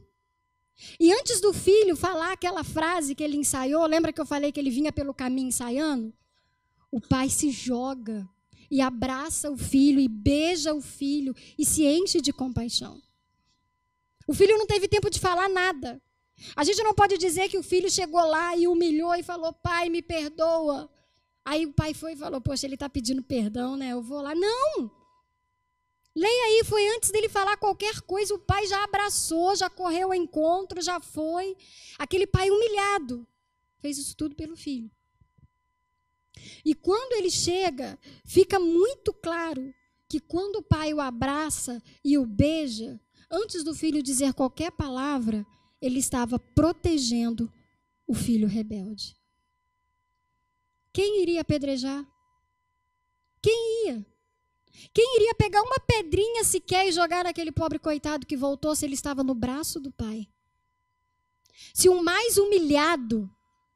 [0.99, 4.59] E antes do filho falar aquela frase que ele ensaiou, lembra que eu falei que
[4.59, 6.13] ele vinha pelo caminho ensaiando?
[6.95, 8.25] o pai se joga
[8.71, 13.01] e abraça o filho e beija o filho e se enche de compaixão.
[14.25, 16.01] O filho não teve tempo de falar nada.
[16.55, 19.89] A gente não pode dizer que o filho chegou lá e humilhou e falou: Pai,
[19.89, 20.89] me perdoa.
[21.43, 23.89] Aí o pai foi e falou: Poxa, ele está pedindo perdão, né?
[23.89, 24.33] Eu vou lá.
[24.33, 24.89] Não!
[26.15, 30.13] Leia aí, foi antes dele falar qualquer coisa, o pai já abraçou, já correu ao
[30.13, 31.57] encontro, já foi.
[31.97, 33.27] Aquele pai humilhado
[33.79, 34.89] fez isso tudo pelo filho.
[36.63, 39.73] E quando ele chega, fica muito claro
[40.07, 42.99] que quando o pai o abraça e o beija,
[43.29, 45.45] antes do filho dizer qualquer palavra,
[45.81, 47.51] ele estava protegendo
[48.07, 49.15] o filho rebelde.
[50.93, 52.05] Quem iria apedrejar?
[53.41, 54.14] Quem ia?
[54.93, 58.93] Quem iria pegar uma pedrinha sequer e jogar naquele pobre coitado que voltou se ele
[58.93, 60.27] estava no braço do pai?
[61.73, 63.29] Se o mais humilhado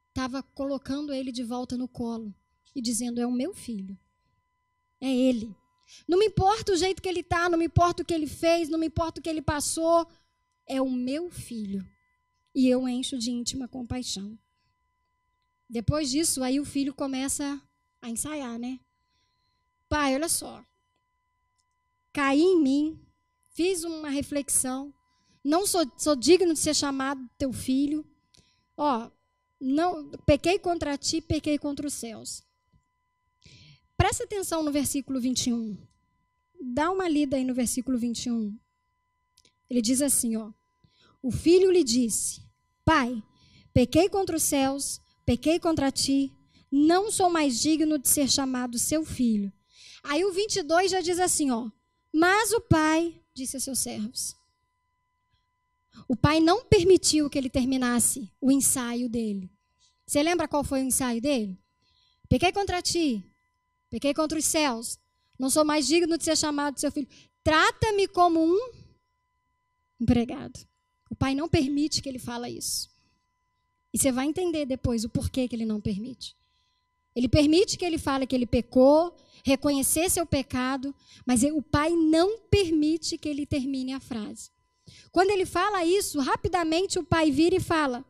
[0.09, 2.33] estava colocando ele de volta no colo
[2.75, 3.97] e dizendo: É o meu filho.
[5.01, 5.55] É ele.
[6.07, 8.69] Não me importa o jeito que ele está, não me importa o que ele fez,
[8.69, 10.07] não me importa o que ele passou.
[10.65, 11.85] É o meu filho.
[12.53, 14.37] E eu encho de íntima compaixão.
[15.69, 17.61] Depois disso, aí o filho começa
[18.01, 18.79] a ensaiar, né?
[19.87, 20.63] Pai, olha só.
[22.13, 22.99] Caí em mim,
[23.49, 24.93] fiz uma reflexão,
[25.43, 28.05] não sou, sou digno de ser chamado teu filho.
[28.75, 29.09] Ó,
[29.59, 32.43] não pequei contra ti, pequei contra os céus.
[33.97, 35.77] Presta atenção no versículo 21.
[36.61, 38.57] Dá uma lida aí no versículo 21.
[39.69, 40.51] Ele diz assim, ó:
[41.21, 42.41] O filho lhe disse:
[42.83, 43.21] Pai,
[43.73, 46.33] pequei contra os céus, pequei contra ti,
[46.71, 49.51] não sou mais digno de ser chamado seu filho.
[50.03, 51.69] Aí o 22 já diz assim, ó:
[52.13, 54.35] Mas o pai disse a seus servos:
[56.07, 59.49] O pai não permitiu que ele terminasse o ensaio dele.
[60.05, 61.57] Você lembra qual foi o ensaio dele?
[62.27, 63.23] Pequei contra ti,
[63.89, 64.99] Pequei contra os céus.
[65.37, 67.07] Não sou mais digno de ser chamado de seu filho.
[67.43, 68.71] Trata-me como um
[69.99, 70.59] empregado.
[71.09, 72.89] O pai não permite que ele fale isso.
[73.91, 76.37] E você vai entender depois o porquê que ele não permite.
[77.19, 82.39] Ele permite que ele fale que ele pecou, reconhecer seu pecado, mas o pai não
[82.49, 84.49] permite que ele termine a frase.
[85.11, 88.05] Quando ele fala isso, rapidamente o pai vira e fala: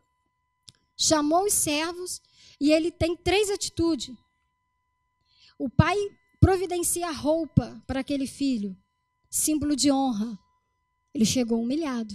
[0.95, 2.21] chamou os servos
[2.61, 4.15] e ele tem três atitudes.
[5.57, 5.97] O pai
[6.39, 8.77] providencia roupa para aquele filho,
[9.27, 10.37] símbolo de honra.
[11.15, 12.13] Ele chegou humilhado.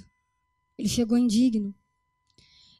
[0.78, 1.74] Ele chegou indigno.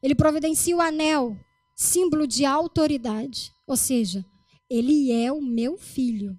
[0.01, 1.37] Ele providencia o anel,
[1.75, 3.53] símbolo de autoridade.
[3.67, 4.25] Ou seja,
[4.69, 6.37] ele é o meu filho.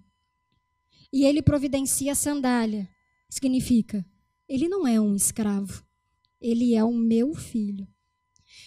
[1.12, 2.88] E ele providencia a sandália.
[3.28, 4.04] Significa,
[4.48, 5.84] ele não é um escravo.
[6.40, 7.86] Ele é o meu filho.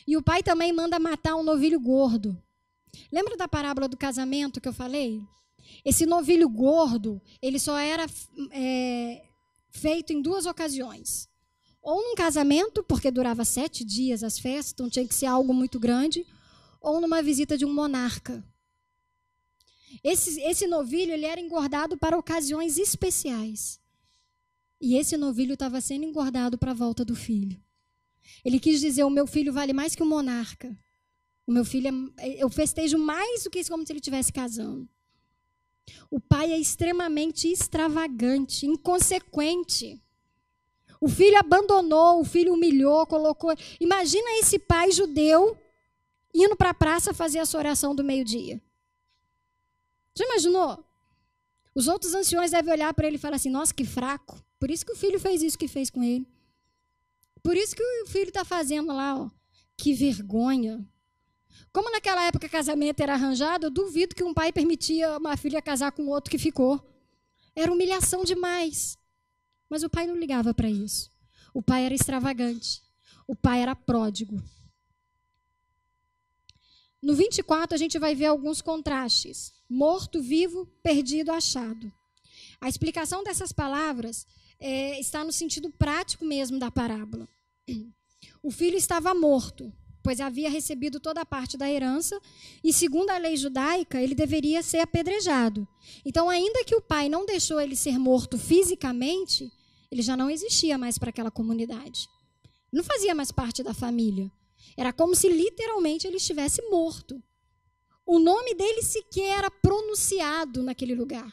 [0.07, 2.41] E o pai também manda matar um novilho gordo.
[3.11, 5.21] Lembra da parábola do casamento que eu falei?
[5.85, 8.05] Esse novilho gordo, ele só era
[8.51, 9.23] é,
[9.69, 11.29] feito em duas ocasiões.
[11.81, 15.79] Ou num casamento, porque durava sete dias as festas, então tinha que ser algo muito
[15.79, 16.25] grande,
[16.79, 18.43] ou numa visita de um monarca.
[20.03, 23.79] Esse, esse novilho ele era engordado para ocasiões especiais.
[24.79, 27.61] E esse novilho estava sendo engordado para a volta do filho.
[28.45, 30.77] Ele quis dizer: o meu filho vale mais que o monarca.
[31.45, 34.87] O meu filho, é, eu festejo mais do que isso, como se ele estivesse casando.
[36.09, 39.99] O pai é extremamente extravagante, inconsequente.
[41.01, 43.51] O filho abandonou, o filho humilhou, colocou.
[43.79, 45.57] Imagina esse pai judeu
[46.33, 48.61] indo para a praça fazer a sua oração do meio-dia.
[50.15, 50.83] Já imaginou?
[51.73, 54.43] Os outros anciões devem olhar para ele e falar assim: nossa, que fraco.
[54.59, 56.27] Por isso que o filho fez isso que fez com ele.
[57.41, 59.29] Por isso que o filho está fazendo lá, ó.
[59.77, 60.85] Que vergonha.
[61.71, 65.91] Como naquela época casamento era arranjado, eu duvido que um pai permitia uma filha casar
[65.91, 66.83] com outro que ficou.
[67.55, 68.97] Era humilhação demais.
[69.69, 71.09] Mas o pai não ligava para isso.
[71.53, 72.81] O pai era extravagante.
[73.27, 74.41] O pai era pródigo.
[77.01, 81.91] No 24, a gente vai ver alguns contrastes: morto, vivo, perdido, achado.
[82.61, 84.27] A explicação dessas palavras
[84.59, 87.27] é, está no sentido prático mesmo da parábola.
[88.41, 89.71] O filho estava morto,
[90.01, 92.19] pois havia recebido toda a parte da herança,
[92.63, 95.67] e segundo a lei judaica, ele deveria ser apedrejado.
[96.05, 99.51] Então, ainda que o pai não deixou ele ser morto fisicamente,
[99.91, 102.07] ele já não existia mais para aquela comunidade.
[102.71, 104.31] Não fazia mais parte da família.
[104.77, 107.21] Era como se literalmente ele estivesse morto.
[108.05, 111.31] O nome dele sequer era pronunciado naquele lugar.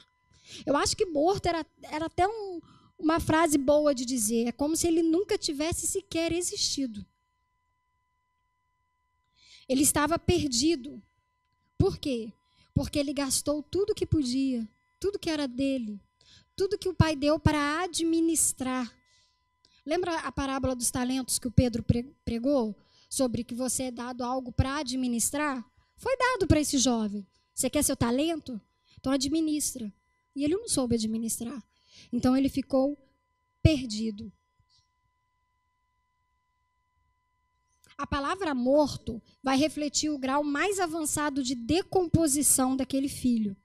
[0.64, 2.60] Eu acho que morto era, era até um,
[2.98, 4.46] uma frase boa de dizer.
[4.48, 7.04] É como se ele nunca tivesse sequer existido.
[9.68, 11.02] Ele estava perdido.
[11.78, 12.32] Por quê?
[12.76, 14.68] porque ele gastou tudo que podia,
[15.00, 15.98] tudo que era dele,
[16.54, 18.94] tudo que o pai deu para administrar.
[19.84, 21.82] Lembra a parábola dos talentos que o Pedro
[22.22, 22.76] pregou?
[23.08, 25.64] Sobre que você é dado algo para administrar?
[25.96, 27.26] Foi dado para esse jovem.
[27.54, 28.60] Você quer seu talento?
[28.98, 29.92] Então administra.
[30.34, 31.62] E ele não soube administrar.
[32.12, 32.98] Então ele ficou
[33.62, 34.32] perdido.
[37.96, 43.56] A palavra morto vai refletir o grau mais avançado de decomposição daquele filho.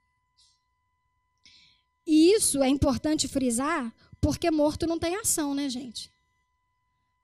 [2.07, 6.11] E isso é importante frisar, porque morto não tem ação, né, gente?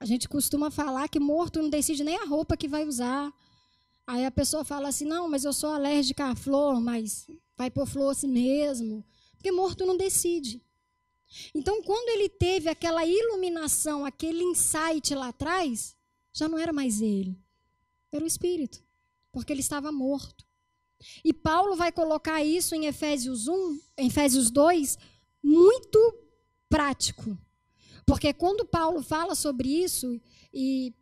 [0.00, 3.32] A gente costuma falar que morto não decide nem a roupa que vai usar.
[4.06, 7.26] Aí a pessoa fala assim: não, mas eu sou alérgica à flor, mas
[7.56, 9.04] vai pôr flor assim mesmo.
[9.34, 10.62] Porque morto não decide.
[11.54, 15.94] Então, quando ele teve aquela iluminação, aquele insight lá atrás,
[16.32, 17.38] já não era mais ele,
[18.10, 18.82] era o Espírito,
[19.30, 20.46] porque ele estava morto.
[21.24, 24.98] E Paulo vai colocar isso em Efésios 1, em Efésios 2,
[25.42, 25.98] muito
[26.68, 27.38] prático.
[28.08, 30.18] Porque quando Paulo fala sobre isso,
[30.50, 30.94] e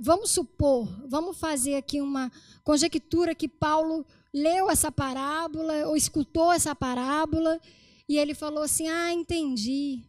[0.00, 2.32] vamos supor, vamos fazer aqui uma
[2.64, 7.60] conjectura que Paulo leu essa parábola, ou escutou essa parábola,
[8.08, 10.04] e ele falou assim: Ah, entendi.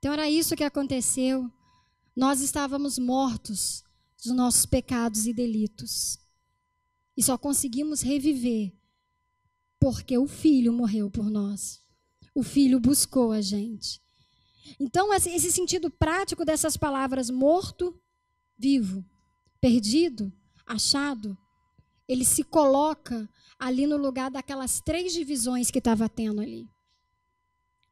[0.00, 1.48] Então era isso que aconteceu.
[2.16, 3.84] Nós estávamos mortos
[4.20, 6.18] dos nossos pecados e delitos.
[7.16, 8.72] E só conseguimos reviver
[9.78, 11.80] porque o Filho morreu por nós.
[12.34, 14.02] O Filho buscou a gente.
[14.78, 17.98] Então, esse sentido prático dessas palavras morto,
[18.58, 19.04] vivo,
[19.60, 20.32] perdido,
[20.66, 21.36] achado,
[22.08, 26.68] ele se coloca ali no lugar daquelas três divisões que estava tendo ali.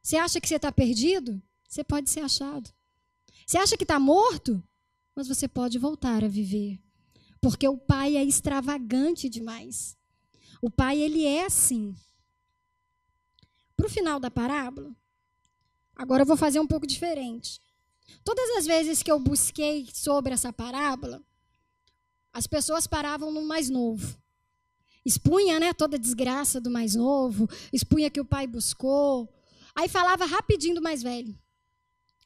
[0.01, 1.41] Você acha que você está perdido?
[1.67, 2.69] Você pode ser achado.
[3.45, 4.63] Você acha que está morto?
[5.19, 6.79] mas você pode voltar a viver.
[7.41, 9.97] Porque o pai é extravagante demais.
[10.61, 11.93] O pai, ele é assim.
[13.75, 14.95] Para o final da parábola,
[15.99, 17.61] agora eu vou fazer um pouco diferente.
[18.23, 21.21] Todas as vezes que eu busquei sobre essa parábola,
[22.31, 24.17] as pessoas paravam no mais novo.
[25.05, 29.27] Expunha né, toda a desgraça do mais novo, expunha que o pai buscou.
[29.75, 31.37] Aí falava rapidinho do mais velho.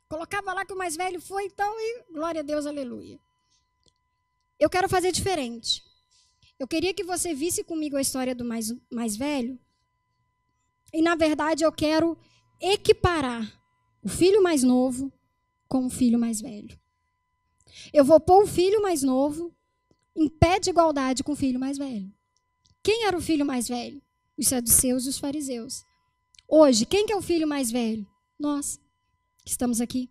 [0.08, 3.20] Colocava lá que o mais velho foi, então, e glória a Deus, aleluia.
[4.60, 5.84] Eu quero fazer diferente.
[6.60, 9.60] Eu queria que você visse comigo a história do mais, mais velho.
[10.94, 12.16] E, na verdade, eu quero
[12.62, 13.63] equiparar
[14.04, 15.12] o filho mais novo
[15.68, 16.78] com o filho mais velho.
[17.92, 19.54] Eu vou pôr o filho mais novo
[20.16, 22.12] em pé de igualdade com o filho mais velho.
[22.84, 24.02] Quem era o filho mais velho?
[24.38, 25.84] Os saduceus e os fariseus.
[26.48, 28.06] Hoje, quem que é o filho mais velho?
[28.38, 28.80] Nós
[29.44, 30.10] que estamos aqui.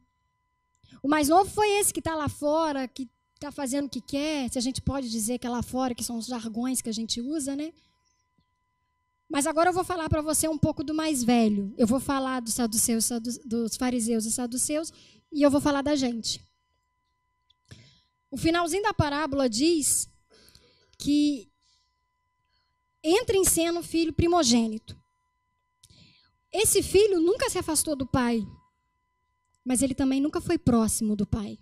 [1.02, 4.50] O mais novo foi esse que está lá fora, que está fazendo o que quer,
[4.50, 6.92] se a gente pode dizer que é lá fora, que são os jargões que a
[6.92, 7.72] gente usa, né?
[9.32, 11.72] Mas agora eu vou falar para você um pouco do mais velho.
[11.78, 13.08] Eu vou falar dos saduceus,
[13.44, 14.92] dos fariseus e saduceus,
[15.32, 16.40] e eu vou falar da gente.
[18.30, 20.08] O finalzinho da parábola diz
[20.98, 21.50] que
[23.02, 24.96] entra em cena o filho primogênito.
[26.52, 28.46] Esse filho nunca se afastou do pai
[29.64, 31.58] mas ele também nunca foi próximo do pai.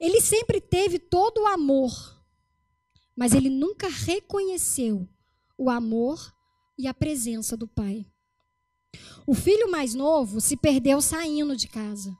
[0.00, 1.92] Ele sempre teve todo o amor,
[3.14, 5.08] mas ele nunca reconheceu
[5.56, 6.34] o amor
[6.78, 8.06] e a presença do pai.
[9.26, 12.16] O filho mais novo se perdeu saindo de casa.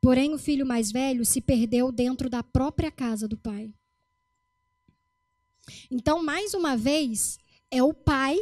[0.00, 3.72] Porém, o filho mais velho se perdeu dentro da própria casa do pai.
[5.90, 7.38] Então, mais uma vez,
[7.70, 8.36] é o pai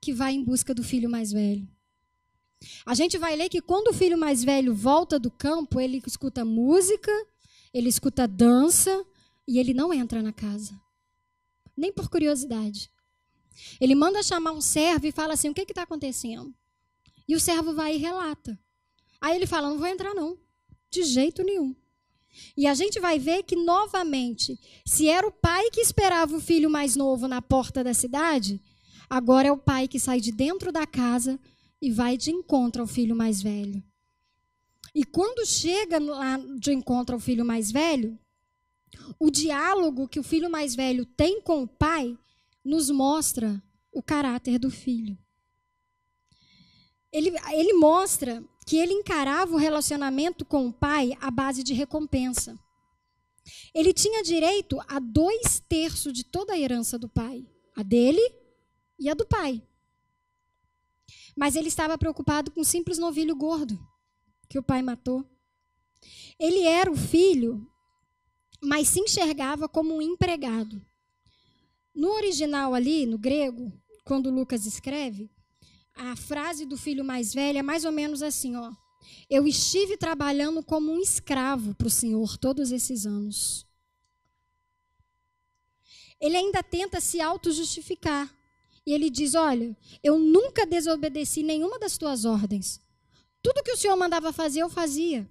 [0.00, 1.68] que vai em busca do filho mais velho.
[2.84, 6.44] A gente vai ler que quando o filho mais velho volta do campo, ele escuta
[6.44, 7.12] música,
[7.72, 9.04] ele escuta dança
[9.46, 10.78] e ele não entra na casa.
[11.76, 12.90] Nem por curiosidade.
[13.80, 16.54] Ele manda chamar um servo e fala assim: o que está acontecendo?
[17.26, 18.58] E o servo vai e relata.
[19.20, 20.38] Aí ele fala: não vou entrar, não.
[20.90, 21.74] De jeito nenhum.
[22.56, 26.70] E a gente vai ver que, novamente, se era o pai que esperava o filho
[26.70, 28.60] mais novo na porta da cidade,
[29.08, 31.38] agora é o pai que sai de dentro da casa
[31.82, 33.82] e vai de encontro ao filho mais velho.
[34.94, 38.18] E quando chega lá de encontro ao filho mais velho,
[39.18, 42.18] o diálogo que o filho mais velho tem com o pai
[42.64, 45.18] nos mostra o caráter do filho.
[47.12, 52.58] Ele, ele mostra que ele encarava o relacionamento com o pai à base de recompensa.
[53.74, 58.22] Ele tinha direito a dois terços de toda a herança do pai, a dele
[58.98, 59.62] e a do pai.
[61.36, 63.78] Mas ele estava preocupado com um simples novilho gordo
[64.48, 65.24] que o pai matou.
[66.38, 67.66] Ele era o filho,
[68.62, 70.84] mas se enxergava como um empregado.
[72.00, 73.70] No original ali, no grego,
[74.06, 75.30] quando Lucas escreve,
[75.94, 78.72] a frase do filho mais velho é mais ou menos assim, ó.
[79.28, 83.66] Eu estive trabalhando como um escravo para o Senhor todos esses anos.
[86.18, 88.34] Ele ainda tenta se auto-justificar.
[88.86, 92.80] E ele diz: Olha, eu nunca desobedeci nenhuma das tuas ordens.
[93.42, 95.28] Tudo que o Senhor mandava fazer, eu fazia.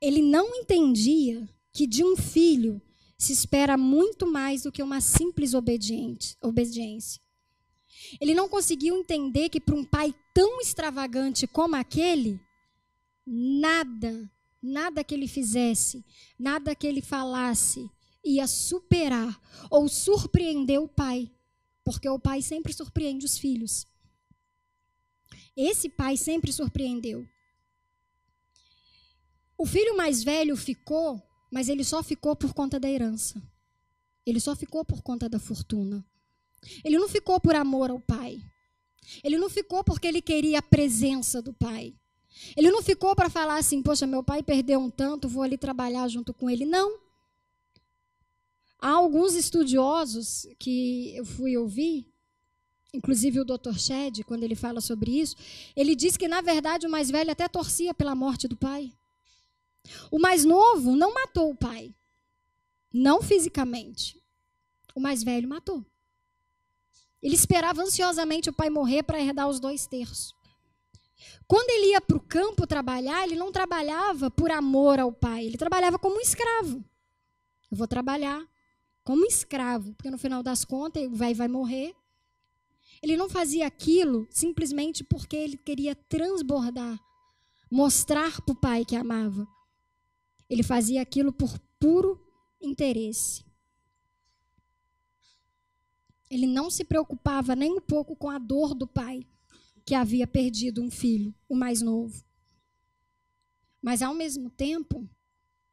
[0.00, 2.80] Ele não entendia que de um filho
[3.24, 7.20] se espera muito mais do que uma simples obediência.
[8.20, 12.40] Ele não conseguiu entender que para um pai tão extravagante como aquele,
[13.26, 14.30] nada,
[14.62, 16.04] nada que ele fizesse,
[16.38, 17.90] nada que ele falasse
[18.24, 19.38] ia superar
[19.70, 21.30] ou surpreender o pai,
[21.84, 23.86] porque o pai sempre surpreende os filhos.
[25.56, 27.26] Esse pai sempre surpreendeu.
[29.56, 31.22] O filho mais velho ficou,
[31.54, 33.40] mas ele só ficou por conta da herança.
[34.26, 36.04] Ele só ficou por conta da fortuna.
[36.84, 38.42] Ele não ficou por amor ao pai.
[39.22, 41.94] Ele não ficou porque ele queria a presença do pai.
[42.56, 46.08] Ele não ficou para falar assim, poxa, meu pai perdeu um tanto, vou ali trabalhar
[46.08, 46.64] junto com ele.
[46.64, 46.98] Não.
[48.80, 52.12] Há alguns estudiosos que eu fui ouvir,
[52.92, 53.78] inclusive o Dr.
[53.78, 55.36] Shed, quando ele fala sobre isso,
[55.76, 58.92] ele diz que, na verdade, o mais velho até torcia pela morte do pai.
[60.10, 61.94] O mais novo não matou o pai.
[62.92, 64.20] Não fisicamente.
[64.94, 65.84] O mais velho matou.
[67.22, 70.34] Ele esperava ansiosamente o pai morrer para herdar os dois terços.
[71.46, 75.56] Quando ele ia para o campo trabalhar, ele não trabalhava por amor ao pai, ele
[75.56, 76.84] trabalhava como um escravo.
[77.70, 78.46] Eu vou trabalhar
[79.02, 81.94] como escravo, porque no final das contas o vai vai morrer.
[83.02, 86.98] Ele não fazia aquilo simplesmente porque ele queria transbordar,
[87.70, 89.46] mostrar para o pai que amava.
[90.54, 92.24] Ele fazia aquilo por puro
[92.62, 93.44] interesse.
[96.30, 99.26] Ele não se preocupava nem um pouco com a dor do pai,
[99.84, 102.24] que havia perdido um filho, o mais novo.
[103.82, 105.10] Mas, ao mesmo tempo,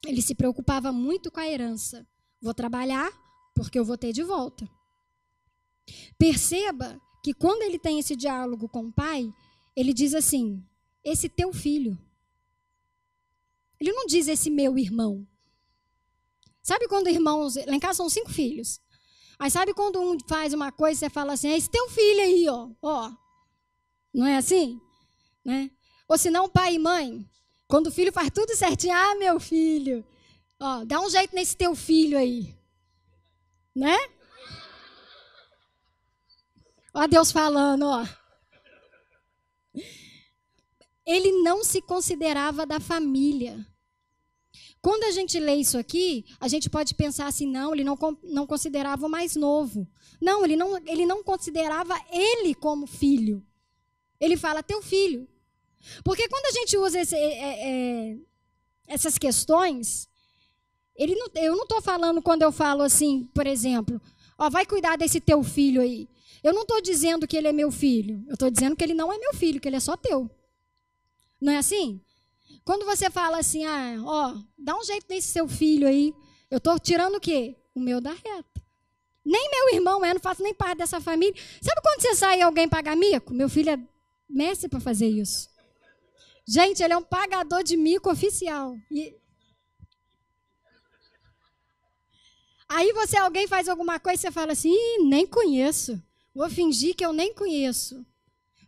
[0.04, 2.04] ele se preocupava muito com a herança.
[2.42, 3.12] Vou trabalhar
[3.54, 4.68] porque eu vou ter de volta.
[6.18, 9.32] Perceba que quando ele tem esse diálogo com o pai,
[9.76, 10.66] ele diz assim:
[11.04, 11.96] esse teu filho.
[13.82, 15.28] Ele não diz esse meu irmão.
[16.62, 17.56] Sabe quando irmãos.
[17.56, 18.80] Lá em casa são cinco filhos.
[19.40, 22.48] Aí sabe quando um faz uma coisa, você fala assim, é esse teu filho aí,
[22.48, 23.12] ó, ó.
[24.14, 24.80] Não é assim?
[25.44, 25.72] Né?
[26.08, 27.28] Ou se não, pai e mãe,
[27.68, 30.06] quando o filho faz tudo certinho, ah, meu filho,
[30.60, 32.56] ó, dá um jeito nesse teu filho aí.
[33.76, 33.98] Né?
[36.94, 38.06] Ó Deus falando, ó.
[41.04, 43.71] Ele não se considerava da família.
[44.82, 48.48] Quando a gente lê isso aqui, a gente pode pensar assim, não, ele não, não
[48.48, 49.88] considerava o mais novo.
[50.20, 53.46] Não, ele não, ele não considerava ele como filho.
[54.20, 55.28] Ele fala teu filho.
[56.04, 57.70] Porque quando a gente usa esse, é,
[58.12, 58.18] é,
[58.88, 60.10] essas questões,
[60.96, 64.02] ele não, eu não estou falando quando eu falo assim, por exemplo,
[64.38, 66.08] ó, vai cuidar desse teu filho aí.
[66.44, 68.24] Eu não estou dizendo que ele é meu filho.
[68.28, 70.30] Eu estou dizendo que ele não é meu filho, que ele é só teu.
[71.40, 72.02] Não é assim?
[72.64, 76.14] Quando você fala assim, ah, ó, dá um jeito nesse seu filho aí,
[76.50, 77.56] eu estou tirando o quê?
[77.74, 78.62] O meu da reta.
[79.24, 81.40] Nem meu irmão é, não faço nem parte dessa família.
[81.62, 83.34] Sabe quando você sai e alguém paga mico?
[83.34, 83.80] Meu filho é
[84.30, 85.50] mestre para fazer isso.
[86.48, 88.78] Gente, ele é um pagador de mico oficial.
[88.90, 89.16] E...
[92.68, 94.76] Aí você, alguém faz alguma coisa e você fala assim,
[95.08, 96.02] nem conheço.
[96.34, 98.06] Vou fingir que eu nem conheço.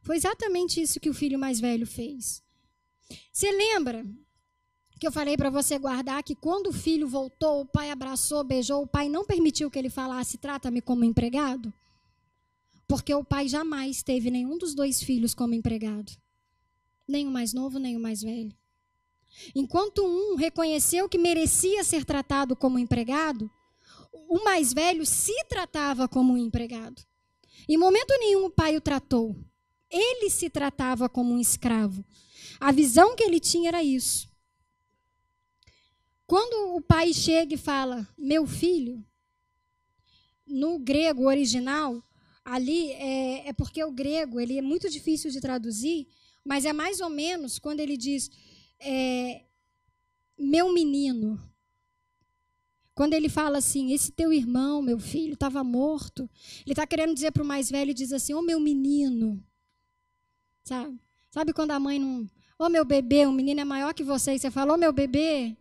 [0.01, 2.42] Foi exatamente isso que o filho mais velho fez.
[3.31, 4.05] Você lembra
[4.99, 8.83] que eu falei para você guardar que quando o filho voltou, o pai abraçou, beijou,
[8.83, 11.73] o pai não permitiu que ele falasse: trata-me como empregado?
[12.87, 16.11] Porque o pai jamais teve nenhum dos dois filhos como empregado,
[17.07, 18.55] nem o mais novo, nem o mais velho.
[19.55, 23.49] Enquanto um reconheceu que merecia ser tratado como empregado,
[24.29, 27.01] o mais velho se tratava como um empregado.
[27.67, 29.35] Em momento nenhum o pai o tratou.
[29.89, 32.05] Ele se tratava como um escravo.
[32.59, 34.29] A visão que ele tinha era isso.
[36.25, 39.05] Quando o pai chega e fala, meu filho,
[40.47, 42.03] no grego original,
[42.43, 46.07] ali é, é, porque o grego ele é muito difícil de traduzir,
[46.43, 48.29] mas é mais ou menos quando ele diz
[48.79, 49.43] é,
[50.37, 51.39] meu menino.
[52.95, 56.29] Quando ele fala assim, esse teu irmão, meu filho, estava morto,
[56.63, 59.43] ele está querendo dizer para o mais velho, diz assim, ô oh, meu menino.
[60.63, 60.99] Sabe?
[61.31, 64.39] Sabe quando a mãe não, Ô meu bebê, um menino é maior que você, e
[64.39, 65.57] você falou, oh, meu bebê.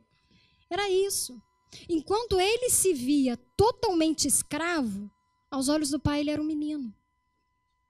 [0.69, 1.41] Era isso.
[1.89, 5.11] Enquanto ele se via totalmente escravo,
[5.51, 6.95] aos olhos do pai ele era um menino.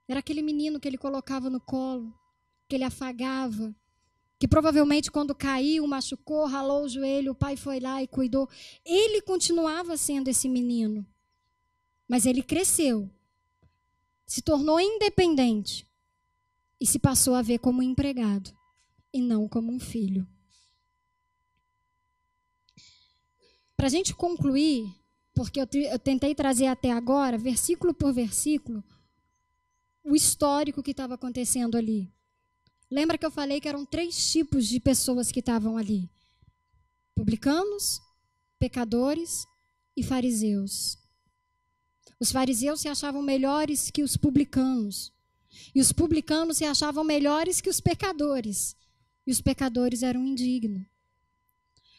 [0.08, 2.12] Era aquele menino que ele colocava no colo,
[2.68, 3.74] que ele afagava,
[4.38, 8.48] que provavelmente quando caiu, machucou, ralou o joelho, o pai foi lá e cuidou.
[8.84, 11.06] Ele continuava sendo esse menino.
[12.08, 13.08] Mas ele cresceu,
[14.26, 15.88] se tornou independente
[16.80, 18.52] e se passou a ver como empregado
[19.12, 20.26] e não como um filho.
[23.76, 24.94] Para a gente concluir,
[25.34, 28.82] porque eu, eu tentei trazer até agora, versículo por versículo,
[30.04, 32.12] o histórico que estava acontecendo ali.
[32.90, 36.10] Lembra que eu falei que eram três tipos de pessoas que estavam ali:
[37.14, 38.00] publicanos,
[38.58, 39.46] pecadores
[39.96, 40.98] e fariseus.
[42.20, 45.12] Os fariseus se achavam melhores que os publicanos.
[45.74, 48.76] E os publicanos se achavam melhores que os pecadores.
[49.26, 50.84] E os pecadores eram indignos.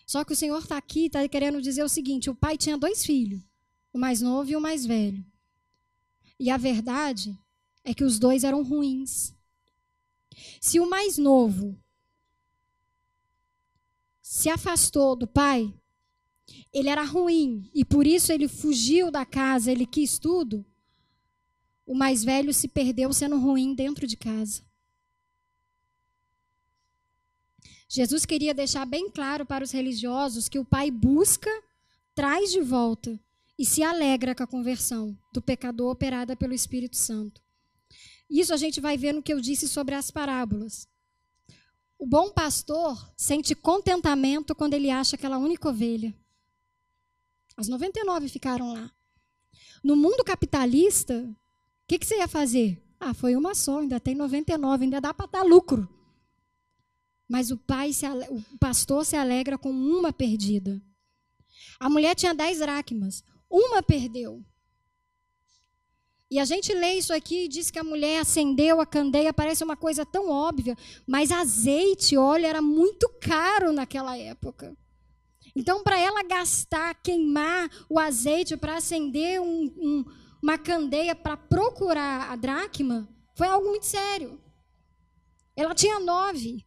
[0.06, 3.06] Só que o Senhor está aqui, está querendo dizer o seguinte: o pai tinha dois
[3.06, 3.42] filhos,
[3.92, 5.26] o mais novo e o mais velho.
[6.40, 7.38] E a verdade
[7.84, 9.34] é que os dois eram ruins.
[10.60, 11.78] Se o mais novo
[14.22, 15.74] se afastou do pai,
[16.72, 20.66] ele era ruim e por isso ele fugiu da casa, ele quis tudo.
[21.86, 24.64] O mais velho se perdeu sendo ruim dentro de casa.
[27.88, 31.50] Jesus queria deixar bem claro para os religiosos que o Pai busca,
[32.16, 33.20] traz de volta
[33.58, 37.42] e se alegra com a conversão do pecador operada pelo Espírito Santo.
[38.30, 40.88] Isso a gente vai ver no que eu disse sobre as parábolas.
[42.00, 46.14] O bom pastor sente contentamento quando ele acha aquela única ovelha.
[47.56, 48.92] As 99 ficaram lá.
[49.84, 51.36] No mundo capitalista, o
[51.88, 52.82] que, que, você ia fazer?
[53.00, 55.88] Ah, foi uma só, ainda tem 99, ainda dá para dar lucro.
[57.34, 60.80] Mas o pai, se, o pastor se alegra com uma perdida.
[61.80, 64.46] A mulher tinha 10 dracmas, uma perdeu.
[66.30, 69.64] E a gente lê isso aqui e diz que a mulher acendeu a candeia, parece
[69.64, 70.78] uma coisa tão óbvia,
[71.08, 74.78] mas azeite, olha, era muito caro naquela época.
[75.56, 80.06] Então, para ela gastar, queimar o azeite para acender um, um,
[80.40, 84.40] uma candeia para procurar a dracma, foi algo muito sério.
[85.56, 86.64] Ela tinha nove.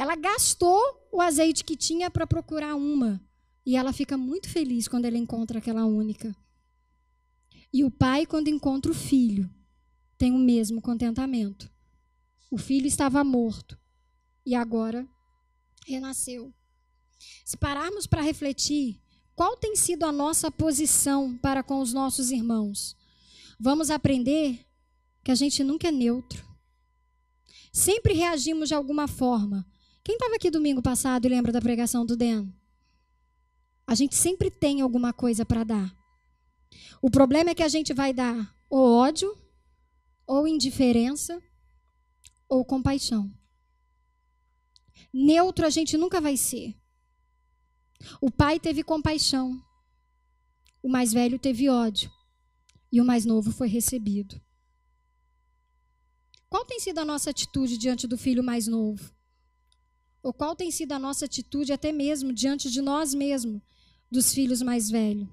[0.00, 0.80] Ela gastou
[1.12, 3.22] o azeite que tinha para procurar uma.
[3.66, 6.34] E ela fica muito feliz quando ela encontra aquela única.
[7.70, 9.54] E o pai, quando encontra o filho,
[10.16, 11.70] tem o mesmo contentamento.
[12.50, 13.78] O filho estava morto
[14.46, 15.06] e agora
[15.86, 16.50] renasceu.
[17.44, 19.02] Se pararmos para refletir,
[19.36, 22.96] qual tem sido a nossa posição para com os nossos irmãos?
[23.60, 24.64] Vamos aprender
[25.22, 26.42] que a gente nunca é neutro.
[27.70, 29.70] Sempre reagimos de alguma forma.
[30.02, 32.52] Quem estava aqui domingo passado e lembra da pregação do Den?
[33.86, 35.94] A gente sempre tem alguma coisa para dar.
[37.02, 39.36] O problema é que a gente vai dar ou ódio,
[40.26, 41.42] ou indiferença,
[42.48, 43.30] ou compaixão.
[45.12, 46.74] Neutro a gente nunca vai ser.
[48.20, 49.62] O pai teve compaixão,
[50.82, 52.10] o mais velho teve ódio,
[52.90, 54.40] e o mais novo foi recebido.
[56.48, 59.12] Qual tem sido a nossa atitude diante do filho mais novo?
[60.22, 63.60] Ou qual tem sido a nossa atitude até mesmo diante de nós mesmos,
[64.10, 65.28] dos filhos mais velhos?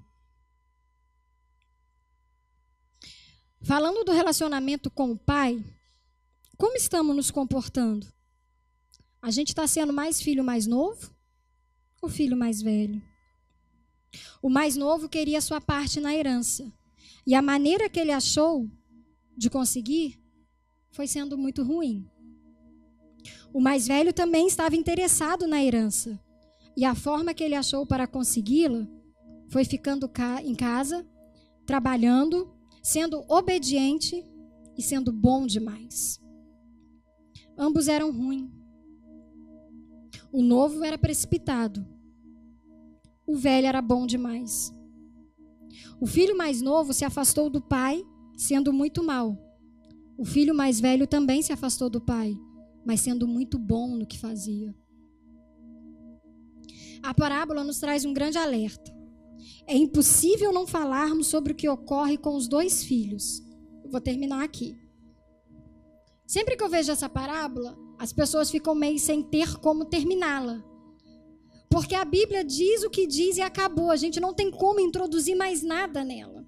[3.60, 5.62] Falando do relacionamento com o pai,
[6.56, 8.06] como estamos nos comportando?
[9.20, 11.14] A gente está sendo mais filho mais novo
[12.00, 13.02] ou filho mais velho?
[14.40, 16.72] O mais novo queria sua parte na herança.
[17.26, 18.70] E a maneira que ele achou
[19.36, 20.18] de conseguir
[20.90, 22.08] foi sendo muito ruim.
[23.52, 26.18] O mais velho também estava interessado na herança.
[26.76, 28.86] E a forma que ele achou para consegui-la
[29.48, 30.10] foi ficando
[30.44, 31.06] em casa,
[31.66, 32.52] trabalhando
[32.82, 34.24] sendo obediente
[34.76, 36.18] e sendo bom demais.
[37.56, 38.50] Ambos eram ruins.
[40.32, 41.86] O novo era precipitado.
[43.26, 44.72] O velho era bom demais.
[46.00, 48.02] O filho mais novo se afastou do pai,
[48.36, 49.36] sendo muito mal.
[50.16, 52.38] O filho mais velho também se afastou do pai,
[52.88, 54.74] mas sendo muito bom no que fazia.
[57.02, 58.90] A parábola nos traz um grande alerta.
[59.66, 63.42] É impossível não falarmos sobre o que ocorre com os dois filhos.
[63.90, 64.74] vou terminar aqui.
[66.26, 70.64] Sempre que eu vejo essa parábola, as pessoas ficam meio sem ter como terminá-la.
[71.68, 73.90] Porque a Bíblia diz o que diz e acabou.
[73.90, 76.42] A gente não tem como introduzir mais nada nela.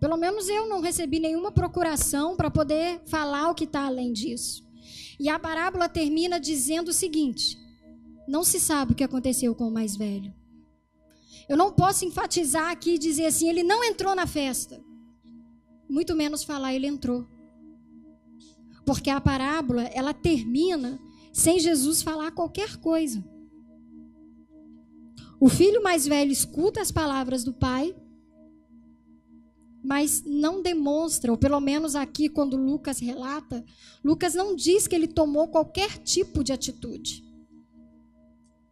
[0.00, 4.63] Pelo menos eu não recebi nenhuma procuração para poder falar o que está além disso.
[5.18, 7.58] E a parábola termina dizendo o seguinte:
[8.26, 10.32] não se sabe o que aconteceu com o mais velho.
[11.48, 14.82] Eu não posso enfatizar aqui e dizer assim, ele não entrou na festa.
[15.88, 17.26] Muito menos falar ele entrou.
[18.86, 20.98] Porque a parábola, ela termina
[21.32, 23.22] sem Jesus falar qualquer coisa.
[25.38, 27.94] O filho mais velho escuta as palavras do pai,
[29.84, 33.62] mas não demonstra, ou pelo menos aqui quando Lucas relata,
[34.02, 37.22] Lucas não diz que ele tomou qualquer tipo de atitude.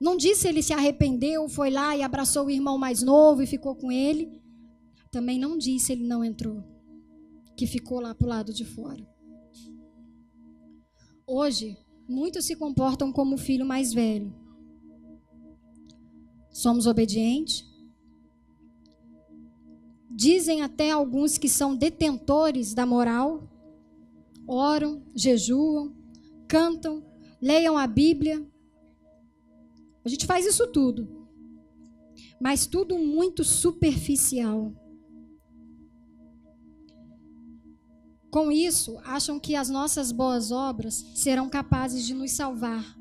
[0.00, 3.46] Não diz se ele se arrependeu, foi lá e abraçou o irmão mais novo e
[3.46, 4.40] ficou com ele.
[5.10, 6.64] Também não diz se ele não entrou,
[7.54, 9.06] que ficou lá para o lado de fora.
[11.26, 11.76] Hoje,
[12.08, 14.34] muitos se comportam como o filho mais velho.
[16.50, 17.70] Somos obedientes.
[20.14, 23.48] Dizem até alguns que são detentores da moral.
[24.46, 25.94] Oram, jejuam,
[26.46, 27.02] cantam,
[27.40, 28.46] leiam a Bíblia.
[30.04, 31.26] A gente faz isso tudo.
[32.38, 34.72] Mas tudo muito superficial.
[38.30, 42.98] Com isso, acham que as nossas boas obras serão capazes de nos salvar.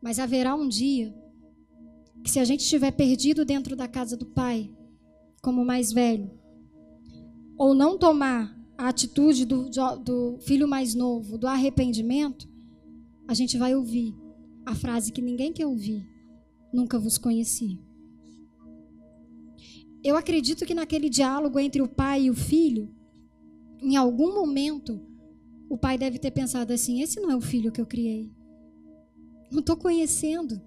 [0.00, 1.14] Mas haverá um dia
[2.24, 4.70] que, se a gente estiver perdido dentro da casa do Pai,
[5.42, 6.30] como mais velho,
[7.58, 9.68] ou não tomar a atitude do,
[10.02, 12.48] do filho mais novo, do arrependimento,
[13.26, 14.14] a gente vai ouvir
[14.64, 16.06] a frase que ninguém quer ouvir:
[16.72, 17.80] Nunca vos conheci.
[20.02, 22.88] Eu acredito que naquele diálogo entre o pai e o filho,
[23.80, 25.00] em algum momento,
[25.68, 28.32] o pai deve ter pensado assim: esse não é o filho que eu criei.
[29.50, 30.60] Não estou conhecendo.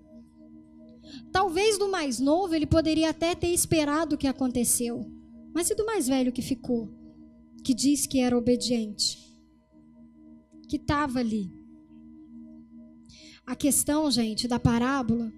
[1.31, 5.05] Talvez do mais novo ele poderia até ter esperado o que aconteceu.
[5.53, 6.89] Mas e do mais velho que ficou?
[7.63, 9.17] Que diz que era obediente?
[10.67, 11.51] Que estava ali.
[13.45, 15.31] A questão, gente, da parábola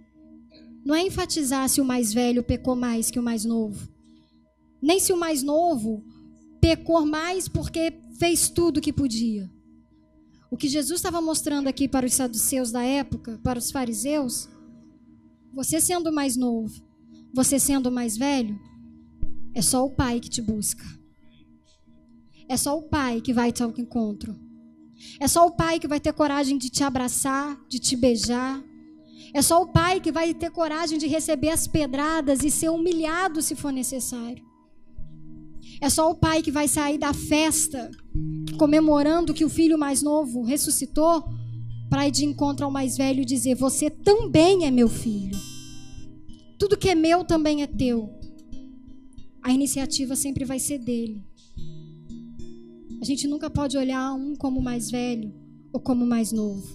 [0.86, 3.90] não é enfatizar se o mais velho pecou mais que o mais novo.
[4.82, 6.04] Nem se o mais novo
[6.62, 9.52] pecou mais porque fez tudo o que podia.
[10.50, 14.48] O que Jesus estava mostrando aqui para os saduceus da época, para os fariseus,
[15.58, 16.72] você sendo mais novo,
[17.34, 18.60] você sendo mais velho,
[19.56, 20.86] é só o Pai que te busca.
[22.48, 24.40] É só o Pai que vai te ao encontro.
[25.20, 28.64] É só o Pai que vai ter coragem de te abraçar, de te beijar.
[29.34, 33.42] É só o Pai que vai ter coragem de receber as pedradas e ser humilhado
[33.42, 34.46] se for necessário.
[35.82, 37.92] É só o pai que vai sair da festa
[38.58, 41.24] comemorando que o filho mais novo ressuscitou
[41.90, 45.38] para ir de encontro ao mais velho e dizer: Você também é meu filho.
[46.58, 48.10] Tudo que é meu também é teu.
[49.42, 51.24] A iniciativa sempre vai ser dele.
[53.02, 55.34] A gente nunca pode olhar um como mais velho
[55.72, 56.68] ou como mais novo.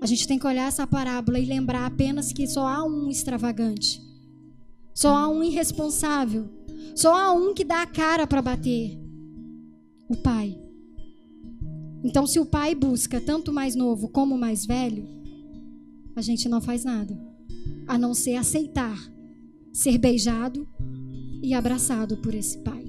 [0.00, 4.00] A gente tem que olhar essa parábola e lembrar apenas que só há um extravagante.
[4.94, 6.58] Só há um irresponsável
[6.94, 8.98] só há um que dá a cara para bater:
[10.08, 10.60] o pai.
[12.02, 15.06] Então, se o pai busca tanto mais novo como mais velho,
[16.14, 17.18] a gente não faz nada
[17.86, 18.98] a não ser aceitar
[19.72, 20.68] ser beijado
[21.40, 22.87] e abraçado por esse pai.